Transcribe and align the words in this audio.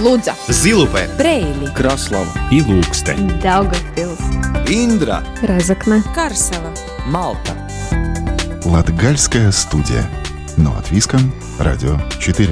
Лудза, 0.00 0.34
Зилупе, 0.48 1.08
Брейли, 1.18 1.66
Краслава 1.74 2.32
и 2.50 2.62
Лукстен. 2.62 3.38
Даугавпилс, 3.42 4.18
Индра, 4.66 5.22
Разокна, 5.42 6.02
Карсела. 6.14 6.72
Малта. 7.06 7.54
Латгальская 8.64 9.52
студия. 9.52 10.08
Но 10.56 10.70
от 10.72 10.90
Виском, 10.90 11.32
Радио 11.58 11.98
4. 12.18 12.48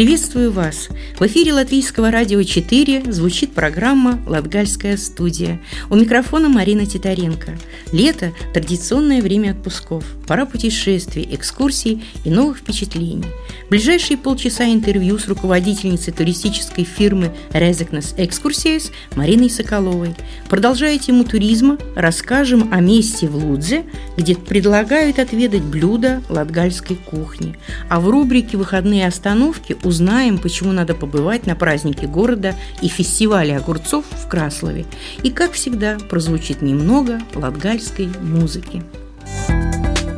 Приветствую 0.00 0.50
вас! 0.50 0.88
В 1.18 1.26
эфире 1.26 1.52
Латвийского 1.52 2.10
радио 2.10 2.42
4 2.42 3.12
звучит 3.12 3.52
программа 3.52 4.18
«Латгальская 4.26 4.96
студия». 4.96 5.60
У 5.90 5.94
микрофона 5.94 6.48
Марина 6.48 6.86
Титаренко. 6.86 7.58
Лето– 7.92 8.32
традиционное 8.54 9.20
время 9.20 9.50
отпусков. 9.50 10.02
Пора 10.26 10.46
путешествий, 10.46 11.28
экскурсий 11.30 12.02
и 12.24 12.30
новых 12.30 12.60
впечатлений. 12.60 13.26
Ближайшие 13.68 14.16
полчаса 14.16 14.64
интервью 14.72 15.18
с 15.18 15.28
руководительницей 15.28 16.14
туристической 16.14 16.84
фирмы 16.84 17.32
«Резекнес 17.52 18.14
Экскурсиес» 18.16 18.92
Мариной 19.16 19.50
Соколовой. 19.50 20.14
Продолжая 20.48 20.98
тему 20.98 21.24
туризма, 21.24 21.76
расскажем 21.94 22.72
о 22.72 22.80
месте 22.80 23.28
в 23.28 23.36
Лудзе, 23.36 23.84
где 24.16 24.34
предлагают 24.34 25.18
отведать 25.18 25.62
блюда 25.62 26.22
латгальской 26.30 26.96
кухни. 26.96 27.58
А 27.90 28.00
в 28.00 28.08
рубрике 28.08 28.56
«Выходные 28.56 29.06
остановки» 29.06 29.76
узнаем, 29.90 30.38
почему 30.38 30.72
надо 30.72 30.94
побывать 30.94 31.46
на 31.46 31.54
празднике 31.54 32.06
города 32.06 32.54
и 32.80 32.88
фестивале 32.88 33.56
огурцов 33.56 34.04
в 34.10 34.28
Краслове. 34.28 34.86
И, 35.22 35.30
как 35.30 35.52
всегда, 35.52 35.98
прозвучит 36.08 36.62
немного 36.62 37.20
латгальской 37.34 38.08
музыки. 38.22 38.82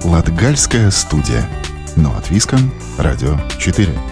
Латгальская 0.05 0.91
студия. 0.91 1.45
Но 1.97 2.15
от 2.17 2.31
Виском, 2.31 2.73
Радио 2.99 3.39
4. 3.59 4.12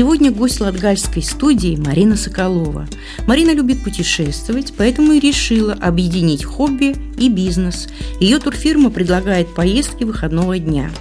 Сегодня 0.00 0.30
гость 0.30 0.60
Латгальской 0.62 1.22
студии 1.22 1.76
Марина 1.76 2.16
Соколова. 2.16 2.88
Марина 3.26 3.50
любит 3.52 3.84
путешествовать, 3.84 4.72
поэтому 4.74 5.12
и 5.12 5.20
решила 5.20 5.74
объединить 5.74 6.42
хобби 6.42 6.96
и 7.18 7.28
бизнес. 7.28 7.86
Ее 8.18 8.38
турфирма 8.38 8.88
предлагает 8.88 9.54
поездки 9.54 10.04
выходного 10.04 10.58
дня– 10.58 10.90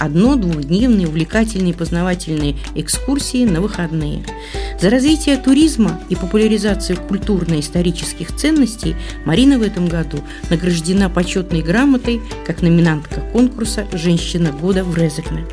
одно 0.00 0.34
двухдневные 0.34 1.06
увлекательные 1.06 1.74
познавательные 1.74 2.56
экскурсии 2.74 3.44
на 3.44 3.60
выходные. 3.60 4.24
За 4.80 4.88
развитие 4.88 5.36
туризма 5.36 6.00
и 6.08 6.16
популяризацию 6.16 6.98
культурно-исторических 6.98 8.34
ценностей 8.34 8.96
Марина 9.26 9.58
в 9.58 9.62
этом 9.62 9.86
году 9.86 10.18
награждена 10.48 11.10
почетной 11.10 11.62
грамотой 11.62 12.20
как 12.46 12.62
номинантка 12.62 13.20
конкурса 13.32 13.86
«Женщина 13.92 14.50
года 14.52 14.82
в 14.82 14.96
Резекне». 14.96 15.44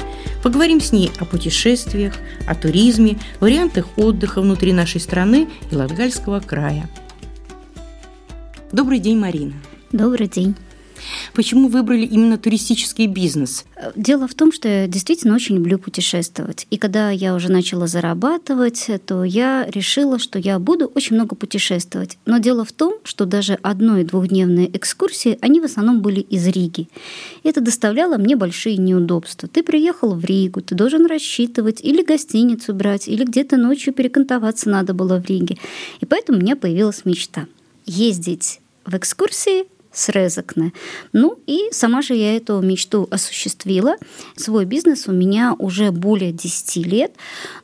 Поговорим 0.43 0.79
с 0.79 0.91
ней 0.91 1.11
о 1.19 1.25
путешествиях, 1.25 2.13
о 2.47 2.55
туризме, 2.55 3.17
вариантах 3.39 3.87
отдыха 3.97 4.41
внутри 4.41 4.73
нашей 4.73 5.01
страны 5.01 5.47
и 5.71 5.75
Латгальского 5.75 6.39
края. 6.39 6.89
Добрый 8.71 8.99
день, 8.99 9.17
Марина. 9.17 9.53
Добрый 9.91 10.27
день. 10.27 10.55
Почему 11.33 11.67
выбрали 11.67 12.05
именно 12.05 12.37
туристический 12.37 13.07
бизнес? 13.07 13.65
Дело 13.95 14.27
в 14.27 14.33
том, 14.33 14.51
что 14.51 14.67
я 14.67 14.87
действительно 14.87 15.35
очень 15.35 15.55
люблю 15.55 15.77
путешествовать. 15.77 16.67
И 16.69 16.77
когда 16.77 17.09
я 17.11 17.35
уже 17.35 17.51
начала 17.51 17.87
зарабатывать, 17.87 18.87
то 19.05 19.23
я 19.23 19.65
решила, 19.69 20.19
что 20.19 20.39
я 20.39 20.59
буду 20.59 20.85
очень 20.85 21.15
много 21.15 21.35
путешествовать. 21.35 22.17
Но 22.25 22.39
дело 22.39 22.65
в 22.65 22.71
том, 22.71 22.95
что 23.03 23.25
даже 23.25 23.57
одно- 23.61 23.97
и 23.97 24.03
двухдневные 24.03 24.75
экскурсии, 24.75 25.37
они 25.41 25.59
в 25.59 25.65
основном 25.65 26.01
были 26.01 26.19
из 26.19 26.47
Риги. 26.47 26.87
Это 27.43 27.61
доставляло 27.61 28.17
мне 28.17 28.35
большие 28.35 28.77
неудобства. 28.77 29.47
Ты 29.47 29.63
приехал 29.63 30.15
в 30.15 30.25
Ригу, 30.25 30.61
ты 30.61 30.75
должен 30.75 31.05
рассчитывать 31.05 31.81
или 31.81 32.03
гостиницу 32.03 32.73
брать, 32.73 33.07
или 33.07 33.23
где-то 33.23 33.57
ночью 33.57 33.93
перекантоваться 33.93 34.69
надо 34.69 34.93
было 34.93 35.19
в 35.19 35.25
Риге. 35.25 35.57
И 36.01 36.05
поэтому 36.05 36.39
у 36.39 36.41
меня 36.41 36.55
появилась 36.55 37.05
мечта 37.05 37.47
ездить 37.85 38.59
в 38.85 38.95
экскурсии 38.95 39.65
с 39.97 40.09
Резакне. 40.09 40.73
Ну 41.11 41.39
и 41.47 41.69
сама 41.71 42.01
же 42.01 42.13
я 42.13 42.37
эту 42.37 42.61
мечту 42.61 43.07
осуществила. 43.09 43.95
Свой 44.35 44.65
бизнес 44.65 45.07
у 45.07 45.11
меня 45.11 45.55
уже 45.57 45.91
более 45.91 46.31
10 46.31 46.85
лет. 46.85 47.13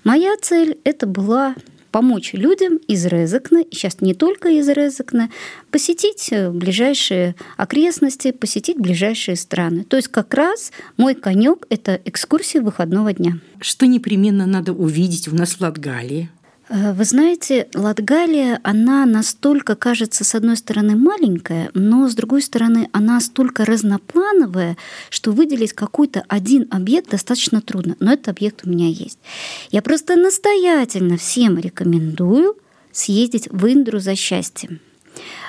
Моя 0.04 0.36
цель 0.42 0.80
это 0.84 1.06
была 1.06 1.56
помочь 1.92 2.34
людям 2.34 2.78
из 2.88 3.06
Резакна, 3.06 3.60
и 3.60 3.76
сейчас 3.76 4.02
не 4.02 4.16
только 4.16 4.50
из 4.50 4.68
Резакна, 4.68 5.30
посетить 5.70 6.30
э, 6.32 6.50
ближайшие 6.50 7.36
окрестности, 7.56 8.32
посетить 8.32 8.80
ближайшие 8.80 9.36
страны. 9.36 9.84
То 9.84 9.98
есть 9.98 10.08
как 10.08 10.34
раз 10.34 10.72
мой 10.98 11.14
конек 11.14 11.68
это 11.70 12.02
экскурсии 12.04 12.58
выходного 12.58 13.14
дня. 13.14 13.38
Что 13.62 13.86
непременно 13.86 14.48
надо 14.48 14.74
увидеть 14.74 15.28
у 15.28 15.36
нас 15.36 15.54
в 15.54 15.62
Латгалии? 15.62 16.32
Э, 16.70 16.94
вы 16.94 17.04
знаете, 17.04 17.68
Латгалия, 17.74 18.60
она 18.64 19.06
настолько 19.06 19.76
кажется, 19.76 20.24
с 20.24 20.36
одной 20.36 20.58
стороны, 20.58 20.96
маленькая, 20.96 21.70
но 21.74 22.08
с 22.08 22.16
другой 22.16 22.42
стороны, 22.42 22.90
она 22.92 23.20
столько 23.20 23.66
разноплановая, 23.66 24.78
что 25.10 25.32
выделить 25.32 25.74
какой-то 25.74 26.24
один 26.28 26.68
объект 26.72 27.12
достаточно 27.12 27.62
трудно. 27.62 27.96
Но 28.00 28.14
этот 28.14 28.30
объект 28.30 28.66
у 28.66 28.70
меня 28.70 28.88
есть. 28.88 29.20
Я 29.72 29.82
просто 29.82 30.16
настоятельно 30.16 31.18
всем 31.18 31.58
рекомендую 31.58 32.58
съездить 32.92 33.48
в 33.52 33.68
Индру 33.68 34.00
за 34.00 34.16
счастьем. 34.16 34.80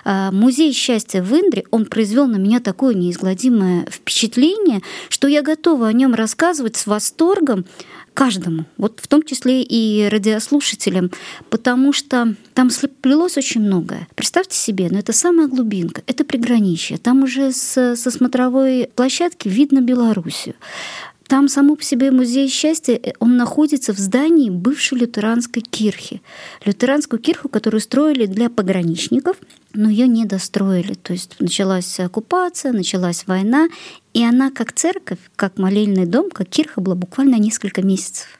Э, 0.05 0.31
музей 0.31 0.73
счастья 0.73 1.23
в 1.23 1.33
Индре, 1.33 1.65
он 1.71 1.87
произвел 1.87 2.27
на 2.27 2.37
меня 2.37 2.61
такое 2.61 2.95
неизгладимое 2.95 3.87
впечатление, 3.91 4.81
что 5.09 5.29
я 5.29 5.43
готова 5.43 5.89
о 5.89 5.93
нем 5.93 6.15
рассказывать 6.15 6.77
с 6.77 6.87
восторгом, 6.87 7.65
каждому, 8.15 8.65
вот 8.79 9.01
в 9.03 9.09
том 9.09 9.25
числе 9.25 9.63
и 9.63 10.09
радиослушателям, 10.09 11.11
потому 11.51 11.93
что 11.93 12.35
там 12.55 12.71
сплелось 12.71 13.37
очень 13.37 13.61
многое. 13.61 14.07
Представьте 14.15 14.57
себе, 14.57 14.87
но 14.87 14.95
ну, 14.95 14.99
это 15.01 15.13
самая 15.13 15.49
глубинка, 15.49 16.03
это 16.07 16.25
приграничье. 16.25 16.97
Там 16.97 17.25
уже 17.25 17.53
с, 17.53 17.97
со 17.97 18.11
смотровой 18.11 18.89
площадки 18.95 19.49
видно 19.49 19.81
Белоруссию. 19.81 20.55
Там 21.27 21.49
само 21.49 21.75
по 21.75 21.83
себе 21.83 22.11
музей 22.11 22.49
счастья, 22.49 22.95
э, 23.03 23.13
он 23.19 23.37
находится 23.37 23.95
в 23.95 23.99
здании 23.99 24.51
бывшей 24.51 24.99
лютеранской 24.99 25.63
кирхи. 25.63 26.21
Лютеранскую 26.65 27.21
кирху, 27.21 27.49
которую 27.49 27.81
строили 27.81 28.27
для 28.27 28.51
пограничников, 28.51 29.37
но 29.73 29.89
ее 29.89 30.07
не 30.07 30.27
достроили. 30.27 30.95
То 30.95 31.15
есть 31.15 31.41
началась 31.41 31.99
оккупация, 31.99 32.73
началась 32.73 33.27
война, 33.27 33.69
и 34.13 34.23
она 34.23 34.51
как 34.51 34.73
церковь, 34.73 35.19
как 35.37 35.59
молельный 35.59 36.07
дом, 36.07 36.31
как 36.31 36.49
кирха 36.49 36.81
была 36.81 36.95
буквально 36.95 37.37
несколько 37.37 37.83
месяцев. 37.83 38.39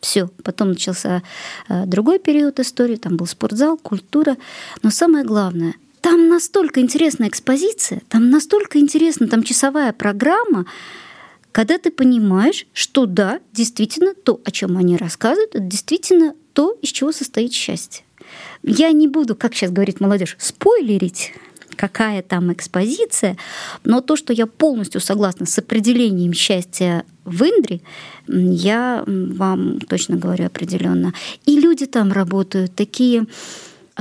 Все. 0.00 0.28
Потом 0.44 0.70
начался 0.70 1.22
э, 1.68 1.86
другой 1.86 2.18
период 2.18 2.60
истории, 2.60 2.96
там 2.96 3.16
был 3.16 3.26
спортзал, 3.26 3.78
культура. 3.78 4.36
Но 4.82 4.90
самое 4.90 5.24
главное, 5.24 5.74
там 6.00 6.28
настолько 6.28 6.80
интересная 6.80 7.28
экспозиция, 7.28 8.02
там 8.08 8.30
настолько 8.30 8.80
интересна, 8.80 9.28
там 9.28 9.44
часовая 9.44 9.92
программа, 9.92 10.66
когда 11.52 11.78
ты 11.78 11.90
понимаешь, 11.90 12.66
что 12.72 13.06
да, 13.06 13.40
действительно 13.52 14.14
то, 14.14 14.40
о 14.44 14.50
чем 14.50 14.76
они 14.78 14.96
рассказывают, 14.96 15.54
это 15.54 15.64
действительно 15.64 16.34
то, 16.54 16.76
из 16.82 16.90
чего 16.90 17.12
состоит 17.12 17.52
счастье. 17.52 18.04
Я 18.62 18.90
не 18.92 19.06
буду, 19.06 19.36
как 19.36 19.54
сейчас 19.54 19.70
говорит 19.70 20.00
молодежь, 20.00 20.36
спойлерить, 20.38 21.34
какая 21.76 22.22
там 22.22 22.52
экспозиция, 22.52 23.36
но 23.84 24.00
то, 24.00 24.16
что 24.16 24.32
я 24.32 24.46
полностью 24.46 25.00
согласна 25.00 25.46
с 25.46 25.58
определением 25.58 26.32
счастья 26.32 27.04
в 27.24 27.42
Индре, 27.42 27.80
я 28.26 29.04
вам 29.06 29.80
точно 29.80 30.16
говорю 30.16 30.46
определенно. 30.46 31.12
И 31.44 31.58
люди 31.58 31.86
там 31.86 32.12
работают 32.12 32.74
такие 32.74 33.26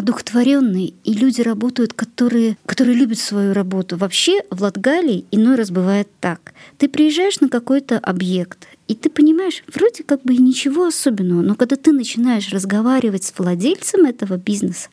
одухотворенные, 0.01 0.93
и 1.03 1.13
люди 1.13 1.41
работают, 1.41 1.93
которые, 1.93 2.57
которые 2.65 2.95
любят 2.95 3.19
свою 3.19 3.53
работу. 3.53 3.97
Вообще 3.97 4.41
в 4.49 4.61
Латгалии 4.61 5.25
иной 5.31 5.55
раз 5.55 5.71
бывает 5.71 6.07
так. 6.19 6.53
Ты 6.77 6.89
приезжаешь 6.89 7.39
на 7.39 7.49
какой-то 7.49 7.97
объект, 7.97 8.67
и 8.87 8.95
ты 8.95 9.09
понимаешь, 9.09 9.63
вроде 9.73 10.03
как 10.03 10.23
бы 10.23 10.33
и 10.33 10.41
ничего 10.41 10.85
особенного, 10.85 11.41
но 11.41 11.55
когда 11.55 11.75
ты 11.75 11.91
начинаешь 11.91 12.49
разговаривать 12.49 13.23
с 13.23 13.33
владельцем 13.37 14.05
этого 14.05 14.37
бизнеса, 14.37 14.89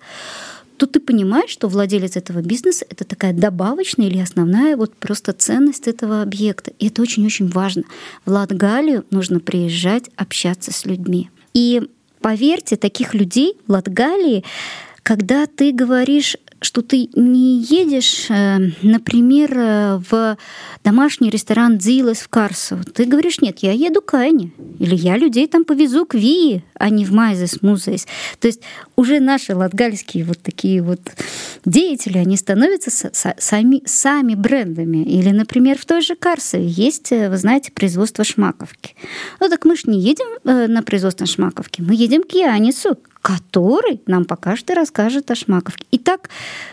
то 0.76 0.86
ты 0.86 1.00
понимаешь, 1.00 1.50
что 1.50 1.68
владелец 1.68 2.16
этого 2.16 2.40
бизнеса— 2.40 2.86
это 2.88 3.04
такая 3.04 3.32
добавочная 3.32 4.06
или 4.06 4.20
основная 4.20 4.76
вот 4.76 4.94
просто 4.94 5.32
ценность 5.32 5.88
этого 5.88 6.22
объекта. 6.22 6.70
И 6.78 6.86
это 6.86 7.02
очень-очень 7.02 7.48
важно. 7.48 7.82
В 8.24 8.30
Латгалию 8.30 9.04
нужно 9.10 9.40
приезжать, 9.40 10.04
общаться 10.14 10.72
с 10.72 10.86
людьми. 10.86 11.30
И 11.52 11.82
поверьте, 12.20 12.76
таких 12.76 13.14
людей 13.14 13.54
в 13.66 13.72
Латгалии 13.72 14.44
когда 15.08 15.46
ты 15.46 15.72
говоришь 15.72 16.36
что 16.60 16.82
ты 16.82 17.08
не 17.14 17.62
едешь, 17.62 18.26
э, 18.30 18.58
например, 18.82 19.52
э, 19.56 20.00
в 20.10 20.36
домашний 20.82 21.30
ресторан 21.30 21.78
Дзилас 21.78 22.18
в 22.18 22.28
Карсу. 22.28 22.80
Ты 22.94 23.04
говоришь, 23.04 23.40
нет, 23.40 23.60
я 23.60 23.70
еду 23.70 24.02
к 24.02 24.14
Ане. 24.14 24.50
Или 24.80 24.96
я 24.96 25.16
людей 25.16 25.46
там 25.46 25.64
повезу 25.64 26.04
к 26.04 26.14
Вии, 26.14 26.64
а 26.74 26.90
не 26.90 27.04
в 27.04 27.12
Майзес 27.12 27.62
Музейс. 27.62 28.08
То 28.40 28.48
есть 28.48 28.60
уже 28.96 29.20
наши 29.20 29.54
латгальские 29.54 30.24
вот 30.24 30.38
такие 30.42 30.82
вот 30.82 31.00
деятели, 31.64 32.18
они 32.18 32.36
становятся 32.36 32.90
сами, 33.38 33.82
сами 33.86 34.34
брендами. 34.34 35.04
Или, 35.04 35.30
например, 35.30 35.78
в 35.78 35.86
той 35.86 36.02
же 36.02 36.16
Карсове 36.16 36.66
есть, 36.66 37.12
э, 37.12 37.30
вы 37.30 37.36
знаете, 37.36 37.70
производство 37.70 38.24
шмаковки. 38.24 38.96
Ну 39.38 39.48
так 39.48 39.64
мы 39.64 39.76
же 39.76 39.82
не 39.86 40.00
едем 40.00 40.26
на 40.42 40.82
производство 40.82 41.24
шмаковки, 41.24 41.82
мы 41.82 41.94
едем 41.94 42.24
к 42.24 42.32
Янису, 42.32 42.98
который 43.28 44.00
нам 44.06 44.24
покажет 44.24 44.70
и 44.70 44.74
расскажет 44.74 45.30
о 45.30 45.34
Шмаковке. 45.34 45.84
И 45.90 45.98
так 45.98 46.30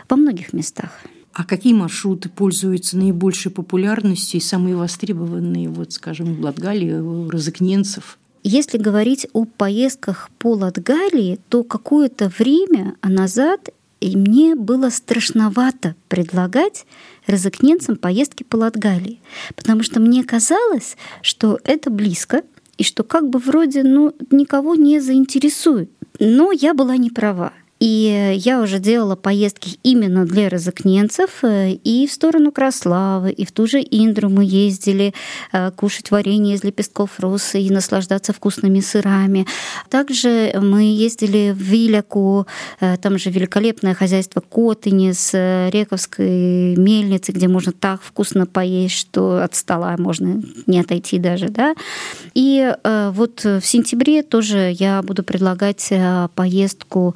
во 0.07 0.15
многих 0.15 0.53
местах. 0.53 0.89
А 1.33 1.43
какие 1.43 1.73
маршруты 1.73 2.29
пользуются 2.29 2.97
наибольшей 2.97 3.51
популярностью 3.51 4.39
и 4.39 4.43
самые 4.43 4.77
востребованные, 4.77 5.67
вот, 5.67 5.91
скажем, 5.91 6.35
в 6.35 6.39
Латгалии, 6.39 6.93
у 6.93 7.29
розыкненцев? 7.29 8.17
Если 8.43 8.77
говорить 8.77 9.27
о 9.33 9.43
поездках 9.43 10.29
по 10.37 10.53
Латгалии, 10.53 11.39
то 11.49 11.65
какое-то 11.65 12.31
время 12.39 12.95
назад 13.03 13.69
и 13.99 14.15
мне 14.15 14.55
было 14.55 14.89
страшновато 14.89 15.95
предлагать 16.07 16.85
розыкненцам 17.27 17.97
поездки 17.97 18.43
по 18.43 18.55
Латгалии, 18.57 19.19
потому 19.55 19.83
что 19.83 19.99
мне 19.99 20.23
казалось, 20.23 20.95
что 21.21 21.59
это 21.63 21.89
близко, 21.89 22.43
и 22.77 22.83
что 22.83 23.03
как 23.03 23.29
бы 23.29 23.39
вроде 23.39 23.83
ну, 23.83 24.13
никого 24.31 24.75
не 24.75 24.99
заинтересует. 24.99 25.89
Но 26.19 26.51
я 26.51 26.73
была 26.73 26.97
не 26.97 27.09
права. 27.09 27.51
И 27.85 28.33
я 28.39 28.61
уже 28.61 28.79
делала 28.79 29.15
поездки 29.15 29.77
именно 29.83 30.25
для 30.25 30.49
розыкненцев 30.49 31.43
э, 31.43 31.73
и 31.73 32.07
в 32.07 32.11
сторону 32.11 32.51
Краславы, 32.51 33.31
и 33.31 33.45
в 33.45 33.51
ту 33.51 33.67
же 33.67 33.79
Индру 33.79 34.27
мы 34.27 34.43
ездили 34.43 35.13
э, 35.51 35.69
кушать 35.69 36.09
варенье 36.09 36.55
из 36.55 36.63
лепестков 36.63 37.19
росы 37.19 37.61
и 37.61 37.69
наслаждаться 37.69 38.33
вкусными 38.33 38.79
сырами. 38.79 39.45
Также 39.87 40.59
мы 40.59 40.81
ездили 40.81 41.51
в 41.51 41.61
Виляку, 41.61 42.47
э, 42.79 42.97
там 42.97 43.19
же 43.19 43.29
великолепное 43.29 43.93
хозяйство 43.93 44.41
Котыни 44.41 45.11
с 45.11 45.69
Рековской 45.71 46.75
мельницы, 46.75 47.33
где 47.33 47.47
можно 47.47 47.71
так 47.71 48.01
вкусно 48.01 48.47
поесть, 48.47 48.95
что 48.95 49.43
от 49.43 49.53
стола 49.53 49.95
можно 49.99 50.41
не 50.65 50.79
отойти 50.79 51.19
даже. 51.19 51.49
Да? 51.49 51.75
И 52.33 52.73
вот 52.83 53.43
в 53.43 53.61
сентябре 53.61 54.23
тоже 54.23 54.73
я 54.75 55.03
буду 55.03 55.23
предлагать 55.23 55.93
поездку 56.33 57.15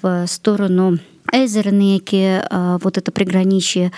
в 0.00 0.26
сторону 0.26 0.98
Эзернеки, 1.32 2.42
а, 2.50 2.78
вот 2.78 2.98
это 2.98 3.10
приграничье. 3.10 3.92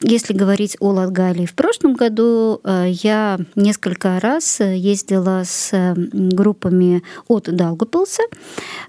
Если 0.00 0.32
говорить 0.32 0.76
о 0.80 0.90
Латгалии, 0.90 1.46
в 1.46 1.54
прошлом 1.54 1.94
году 1.94 2.60
а, 2.64 2.86
я 2.86 3.38
несколько 3.54 4.18
раз 4.20 4.60
ездила 4.60 5.42
с 5.44 5.94
группами 5.94 7.02
от 7.28 7.44
Далгопилса, 7.54 8.22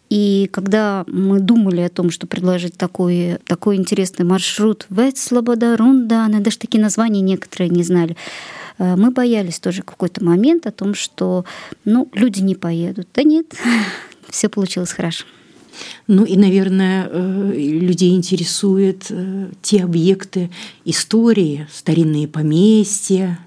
и 0.10 0.50
когда 0.52 1.04
мы 1.08 1.40
думали 1.40 1.82
о 1.82 1.90
том, 1.90 2.10
что 2.10 2.28
предложить 2.28 2.78
такой, 2.78 3.38
такой 3.46 3.76
интересный 3.76 4.26
маршрут 4.26 4.86
в 4.90 5.00
Эцлобода, 5.00 5.76
Рундана, 5.76 6.40
даже 6.40 6.60
такие 6.60 6.82
названия 6.82 7.22
некоторые 7.22 7.70
не 7.70 7.84
знали, 7.84 8.16
а, 8.78 8.96
мы 8.96 9.12
боялись 9.12 9.60
тоже 9.60 9.84
какой-то 9.84 10.24
момент 10.24 10.68
о 10.68 10.72
том, 10.72 10.94
что 10.94 11.46
ну, 11.86 12.10
люди 12.14 12.42
не 12.42 12.56
поедут. 12.56 13.08
Да 13.14 13.24
нет, 13.24 13.54
все 14.30 14.50
получилось 14.50 14.94
хорошо. 14.94 15.26
Ну 16.08 16.26
и, 16.26 16.38
наверное, 16.38 17.08
э, 17.10 17.52
людей 17.56 18.16
интересуют 18.16 19.08
э, 19.10 19.48
те 19.62 19.84
объекты 19.84 20.50
истории, 20.86 21.68
старинные 21.72 22.28
поместья. 22.28 23.40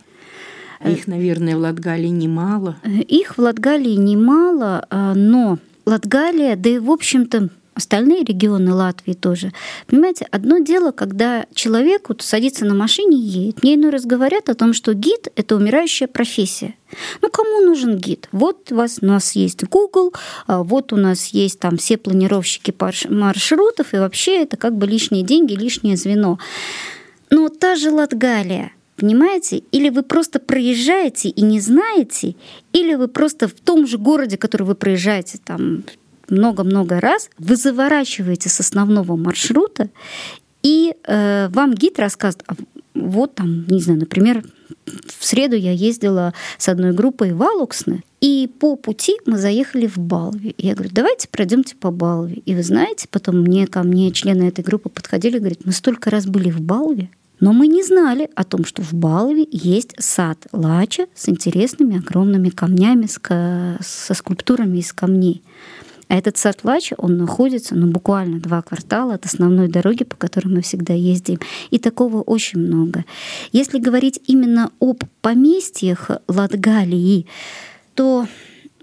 А 0.80 0.90
их, 0.90 1.06
наверное, 1.06 1.56
в 1.56 1.60
Латгалии 1.60 2.08
немало. 2.08 2.76
Их 2.84 3.38
в 3.38 3.40
Латгалии 3.40 3.94
немало, 3.94 4.86
но 4.90 5.58
Латгалия, 5.86 6.54
да 6.54 6.68
и, 6.70 6.78
в 6.78 6.90
общем-то, 6.90 7.48
остальные 7.76 8.24
регионы 8.24 8.72
Латвии 8.72 9.12
тоже. 9.12 9.52
Понимаете, 9.86 10.26
одно 10.30 10.58
дело, 10.58 10.92
когда 10.92 11.44
человек 11.54 12.08
вот 12.08 12.22
садится 12.22 12.64
на 12.64 12.74
машине 12.74 13.18
и 13.18 13.20
едет. 13.20 13.62
Мне 13.62 13.74
иной 13.74 13.90
раз 13.90 14.06
говорят 14.06 14.48
о 14.48 14.54
том, 14.54 14.72
что 14.72 14.94
гид— 14.94 15.28
это 15.36 15.56
умирающая 15.56 16.08
профессия. 16.08 16.74
Ну, 17.20 17.28
кому 17.28 17.60
нужен 17.60 17.98
гид? 17.98 18.28
Вот 18.32 18.72
у, 18.72 18.76
вас, 18.76 18.98
у 19.02 19.06
нас 19.06 19.32
есть 19.32 19.62
Google, 19.64 20.14
а 20.46 20.62
вот 20.62 20.94
у 20.94 20.96
нас 20.96 21.28
есть 21.28 21.60
там 21.60 21.76
все 21.76 21.98
планировщики 21.98 22.74
маршрутов, 23.10 23.92
и 23.92 23.98
вообще 23.98 24.42
это 24.42 24.56
как 24.56 24.76
бы 24.76 24.86
лишние 24.86 25.22
деньги, 25.22 25.52
лишнее 25.52 25.96
звено. 25.96 26.38
Но 27.30 27.48
та 27.50 27.76
же 27.76 27.90
Латгалия, 27.90 28.72
Понимаете? 28.96 29.58
Или 29.72 29.90
вы 29.90 30.02
просто 30.02 30.38
проезжаете 30.38 31.28
и 31.28 31.42
не 31.42 31.60
знаете, 31.60 32.34
или 32.72 32.94
вы 32.94 33.08
просто 33.08 33.46
в 33.46 33.52
том 33.52 33.86
же 33.86 33.98
городе, 33.98 34.38
который 34.38 34.62
вы 34.62 34.74
проезжаете, 34.74 35.38
там 35.44 35.84
много-много 36.30 37.00
раз, 37.00 37.30
вы 37.38 37.56
заворачиваете 37.56 38.48
с 38.48 38.60
основного 38.60 39.16
маршрута, 39.16 39.88
и 40.62 40.94
э, 41.04 41.48
вам 41.48 41.74
гид 41.74 41.98
рассказывает, 41.98 42.44
а 42.48 42.54
вот 42.94 43.34
там, 43.34 43.66
не 43.68 43.80
знаю, 43.80 44.00
например, 44.00 44.44
в 44.86 45.24
среду 45.24 45.56
я 45.56 45.72
ездила 45.72 46.32
с 46.58 46.68
одной 46.68 46.92
группой 46.92 47.32
в 47.32 47.42
Алуксне, 47.42 48.02
и 48.20 48.48
по 48.58 48.76
пути 48.76 49.16
мы 49.26 49.36
заехали 49.36 49.86
в 49.86 49.98
Балви. 49.98 50.54
И 50.56 50.66
я 50.66 50.74
говорю, 50.74 50.90
давайте 50.92 51.28
пройдемте 51.28 51.76
по 51.76 51.90
Балви. 51.90 52.42
И 52.46 52.54
вы 52.54 52.62
знаете, 52.62 53.06
потом 53.10 53.40
мне 53.40 53.66
ко 53.66 53.82
мне 53.82 54.10
члены 54.12 54.44
этой 54.44 54.64
группы 54.64 54.88
подходили 54.88 55.36
и 55.36 55.40
говорят, 55.40 55.64
мы 55.64 55.72
столько 55.72 56.10
раз 56.10 56.26
были 56.26 56.50
в 56.50 56.60
Балви, 56.60 57.10
но 57.40 57.52
мы 57.52 57.66
не 57.66 57.82
знали 57.82 58.30
о 58.34 58.44
том, 58.44 58.64
что 58.64 58.82
в 58.82 58.94
Балове 58.94 59.46
есть 59.50 59.92
сад 59.98 60.46
Лача 60.52 61.06
с 61.14 61.28
интересными 61.28 61.98
огромными 61.98 62.48
камнями, 62.48 63.06
со 63.06 64.14
скульптурами 64.14 64.78
из 64.78 64.92
камней. 64.92 65.42
А 66.08 66.14
этот 66.14 66.36
сад 66.36 66.60
Лача, 66.62 66.94
он 66.98 67.16
находится 67.16 67.74
ну, 67.74 67.88
буквально 67.88 68.38
два 68.38 68.62
квартала 68.62 69.14
от 69.14 69.26
основной 69.26 69.68
дороги, 69.68 70.04
по 70.04 70.16
которой 70.16 70.48
мы 70.48 70.62
всегда 70.62 70.94
ездим. 70.94 71.40
И 71.70 71.78
такого 71.78 72.22
очень 72.22 72.60
много. 72.60 73.04
Если 73.50 73.78
говорить 73.78 74.20
именно 74.26 74.70
об 74.80 75.02
поместьях 75.20 76.10
Латгалии, 76.28 77.26
то, 77.94 78.26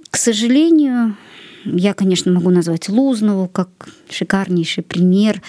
к 0.10 0.18
сожалению, 0.18 1.16
я, 1.66 1.94
конечно, 1.94 2.32
могу 2.32 2.50
назвать 2.50 2.90
Лузнову 2.90 3.48
как 3.48 3.70
шикарнейший 4.10 4.84
пример, 4.84 5.42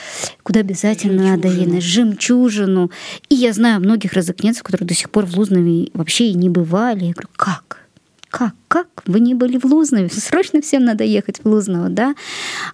куда 0.44 0.61
обязательно 0.61 1.31
надо 1.31 1.49
ехать, 1.49 1.82
жемчужину. 1.82 2.93
И 3.29 3.35
я 3.35 3.53
знаю 3.53 3.81
многих 3.81 4.12
разокненцев, 4.12 4.62
которые 4.62 4.87
до 4.87 4.94
сих 4.94 5.11
пор 5.11 5.26
в 5.26 5.37
Лузнове 5.37 5.91
вообще 5.93 6.29
и 6.29 6.35
не 6.35 6.49
бывали. 6.49 7.06
Я 7.06 7.12
говорю, 7.12 7.31
как? 7.35 7.84
Как, 8.35 8.55
как 8.67 8.88
вы 9.07 9.21
не 9.21 9.35
были 9.35 9.59
в 9.59 9.64
Лузнове? 9.64 10.09
Срочно 10.12 10.61
всем 10.61 10.85
надо 10.85 11.05
ехать 11.05 11.41
в 11.45 11.49
Лузново, 11.49 11.88
да? 11.88 12.17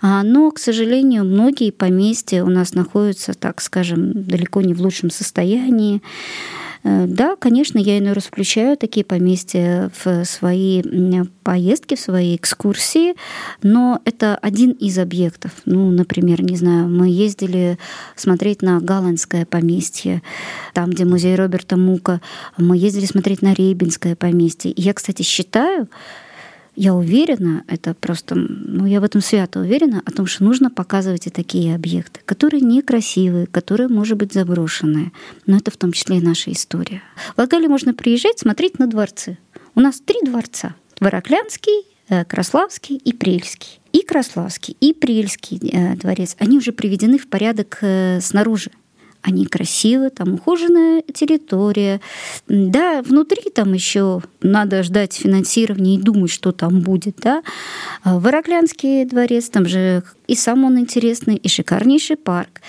А, 0.00 0.22
но, 0.22 0.50
к 0.50 0.58
сожалению, 0.58 1.24
многие 1.24 1.70
поместья 1.70 2.42
у 2.44 2.48
нас 2.48 2.72
находятся, 2.72 3.34
так 3.34 3.60
скажем, 3.60 4.24
далеко 4.24 4.62
не 4.62 4.72
в 4.72 4.80
лучшем 4.80 5.10
состоянии. 5.10 6.00
Э, 6.82 7.06
да, 7.06 7.36
конечно, 7.36 7.78
я 7.78 7.98
иной 7.98 8.12
раз 8.12 8.24
включаю 8.24 8.76
такие 8.76 9.04
поместья 9.04 9.90
в 10.02 10.24
свои 10.24 10.82
поездки, 11.42 11.94
в 11.94 12.00
свои 12.00 12.36
экскурсии, 12.36 13.14
но 13.62 14.00
это 14.04 14.36
один 14.36 14.72
из 14.72 14.98
объектов. 14.98 15.52
Ну, 15.64 15.90
например, 15.90 16.42
не 16.42 16.56
знаю, 16.56 16.88
мы 16.88 17.08
ездили 17.08 17.78
смотреть 18.16 18.62
на 18.62 18.80
Галландское 18.80 19.46
поместье, 19.46 20.22
там, 20.74 20.90
где 20.90 21.04
музей 21.04 21.34
Роберта 21.34 21.76
Мука, 21.76 22.20
мы 22.56 22.76
ездили 22.76 23.06
смотреть 23.06 23.42
на 23.42 23.54
Рейбинское 23.54 24.16
поместье. 24.16 24.72
Я, 24.76 24.94
кстати, 24.94 25.22
считаю, 25.22 25.88
я 26.76 26.94
уверена, 26.94 27.64
это 27.66 27.94
просто, 27.94 28.34
ну, 28.34 28.86
я 28.86 29.00
в 29.00 29.04
этом 29.04 29.20
свято 29.20 29.60
уверена, 29.60 30.02
о 30.04 30.10
том, 30.10 30.26
что 30.26 30.44
нужно 30.44 30.70
показывать 30.70 31.26
и 31.26 31.30
такие 31.30 31.74
объекты, 31.74 32.20
которые 32.24 32.60
некрасивые, 32.60 33.46
которые, 33.46 33.88
может 33.88 34.16
быть, 34.16 34.32
заброшенные. 34.32 35.12
Но 35.46 35.56
это 35.56 35.70
в 35.70 35.76
том 35.76 35.92
числе 35.92 36.18
и 36.18 36.22
наша 36.22 36.52
история. 36.52 37.02
В 37.34 37.38
Ладгале 37.38 37.68
можно 37.68 37.94
приезжать, 37.94 38.38
смотреть 38.38 38.78
на 38.78 38.86
дворцы. 38.86 39.38
У 39.74 39.80
нас 39.80 40.00
три 40.00 40.20
дворца. 40.22 40.74
Вороклянский, 41.00 41.86
э, 42.08 42.24
Краславский 42.24 42.96
и 42.96 43.12
Прельский. 43.12 43.80
И 43.92 44.02
Краславский, 44.02 44.76
и 44.80 44.92
Прельский 44.92 45.58
э, 45.72 45.96
дворец, 45.96 46.36
они 46.38 46.58
уже 46.58 46.72
приведены 46.72 47.18
в 47.18 47.28
порядок 47.28 47.78
э, 47.80 48.20
снаружи 48.20 48.70
они 49.22 49.44
красивы, 49.46 50.10
там 50.10 50.34
ухоженная 50.34 51.02
территория. 51.12 52.00
Да, 52.48 53.02
внутри 53.02 53.50
там 53.54 53.72
еще 53.74 54.22
надо 54.40 54.82
ждать 54.82 55.14
финансирования 55.14 55.96
и 55.96 56.00
думать, 56.00 56.30
что 56.30 56.52
там 56.52 56.80
будет. 56.80 57.16
Да? 57.22 57.42
А 58.02 58.18
Вороклянский 58.18 59.04
дворец, 59.04 59.48
там 59.50 59.66
же 59.66 60.02
и 60.26 60.34
сам 60.34 60.64
он 60.64 60.78
интересный, 60.78 61.36
и 61.36 61.48
шикарнейший 61.48 62.16
парк, 62.16 62.60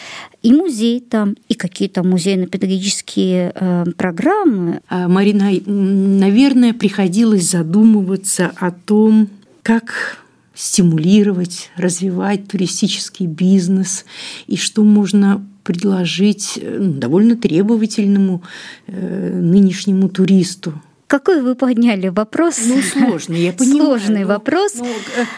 и 0.42 0.52
музей 0.52 1.00
там, 1.00 1.36
и 1.48 1.54
какие-то 1.54 2.04
музейно-педагогические 2.04 3.54
э, 3.54 3.86
программы. 3.96 4.82
А, 4.90 5.08
Марина, 5.08 5.52
наверное, 5.66 6.74
приходилось 6.74 7.50
задумываться 7.50 8.52
о 8.58 8.72
том, 8.72 9.30
как 9.62 10.18
стимулировать, 10.54 11.70
развивать 11.78 12.48
туристический 12.48 13.26
бизнес 13.26 14.06
и 14.48 14.58
что 14.58 14.84
можно 14.84 15.46
предложить 15.64 16.60
ну, 16.62 16.94
довольно 16.94 17.36
требовательному 17.36 18.44
э, 18.88 19.32
нынешнему 19.34 20.10
туристу. 20.10 20.74
Какой 21.12 21.42
вы 21.42 21.56
подняли 21.56 22.08
вопрос? 22.08 22.62
Ну, 22.66 22.82
сложный, 22.82 23.42
я 23.42 23.52
понимаю. 23.58 24.00
Сложный 24.00 24.22
ну, 24.22 24.28
вопрос. 24.28 24.76
Ну, 24.78 24.88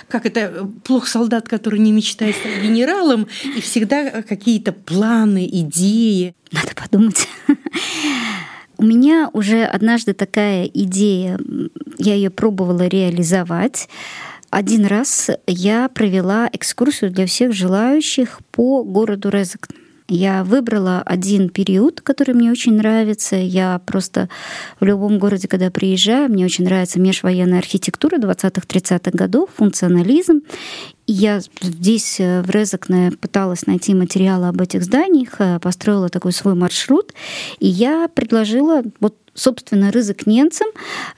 как 0.08 0.28
это, 0.28 0.70
плох 0.84 1.08
солдат, 1.08 1.48
который 1.48 1.80
не 1.80 1.92
мечтает 1.92 2.36
стать 2.36 2.62
генералом, 2.62 3.28
и 3.44 3.60
всегда 3.60 4.22
какие-то 4.22 4.72
планы, 4.72 5.50
идеи. 5.52 6.36
Надо 6.52 6.76
подумать. 6.76 7.28
У 8.78 8.84
меня 8.84 9.32
уже 9.34 9.64
однажды 9.64 10.14
такая 10.14 10.66
идея, 10.66 11.40
я 11.98 12.14
ее 12.14 12.30
пробовала 12.30 12.86
реализовать. 12.86 13.90
Один 14.52 14.86
раз 14.86 15.32
я 15.48 15.90
провела 15.90 16.48
экскурсию 16.54 17.10
для 17.10 17.26
всех 17.26 17.52
желающих 17.54 18.42
по 18.52 18.84
городу 18.84 19.30
Резекн. 19.30 19.74
Я 20.16 20.44
выбрала 20.44 21.02
один 21.02 21.50
период, 21.50 22.02
который 22.02 22.36
мне 22.36 22.52
очень 22.52 22.76
нравится. 22.76 23.36
Я 23.36 23.82
просто 23.84 24.30
в 24.80 24.86
любом 24.86 25.18
городе, 25.18 25.48
когда 25.48 25.72
приезжаю, 25.72 26.30
мне 26.30 26.46
очень 26.46 26.66
нравится 26.66 27.00
межвоенная 27.00 27.58
архитектура 27.58 28.18
20-30-х 28.18 29.10
годов, 29.12 29.50
функционализм. 29.56 30.42
И 31.08 31.14
я 31.14 31.42
здесь, 31.62 32.20
э, 32.20 32.44
в 32.44 32.50
Резакне, 32.52 33.12
пыталась 33.20 33.66
найти 33.66 33.96
материалы 33.96 34.50
об 34.50 34.62
этих 34.62 34.84
зданиях, 34.84 35.34
э, 35.40 35.60
построила 35.60 36.10
такой 36.10 36.32
свой 36.32 36.54
маршрут, 36.54 37.12
и 37.58 37.68
я 37.68 38.08
предложила 38.08 38.84
вот 39.00 39.18
собственно, 39.34 39.92
рызыкненцам 39.92 40.68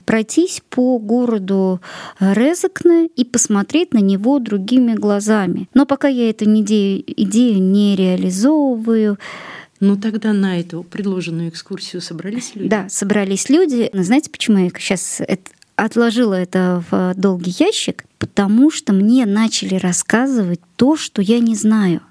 пройтись 0.06 0.62
по 0.70 0.98
городу 1.00 1.82
Резакне 2.20 3.08
и 3.08 3.26
посмотреть 3.26 3.94
на 3.94 4.00
него 4.00 4.40
другими 4.40 4.94
глазами. 4.94 5.70
Но 5.74 5.86
пока 5.86 6.08
я 6.08 6.30
эту 6.30 6.46
идею, 6.46 7.04
идею 7.08 7.62
не 7.62 7.96
реализовываю, 7.96 9.18
ну 9.80 9.98
тогда 9.98 10.34
на 10.34 10.60
эту 10.60 10.84
предложенную 10.84 11.50
экскурсию 11.50 12.02
собрались 12.02 12.56
люди? 12.56 12.70
Да, 12.70 12.88
собрались 12.90 13.50
люди. 13.50 13.90
Но 13.94 14.04
знаете, 14.04 14.30
почему 14.30 14.58
я 14.60 14.70
сейчас 14.70 15.20
это 15.20 15.52
отложила 15.76 16.34
это 16.34 16.84
в 16.90 17.14
долгий 17.16 17.54
ящик? 17.60 18.06
Потому 18.18 18.72
что 18.72 18.94
мне 18.94 19.26
начали 19.26 19.76
рассказывать 19.76 20.62
то, 20.78 20.96
что 20.96 21.22
я 21.22 21.40
не 21.40 21.56
знаю. 21.56 22.02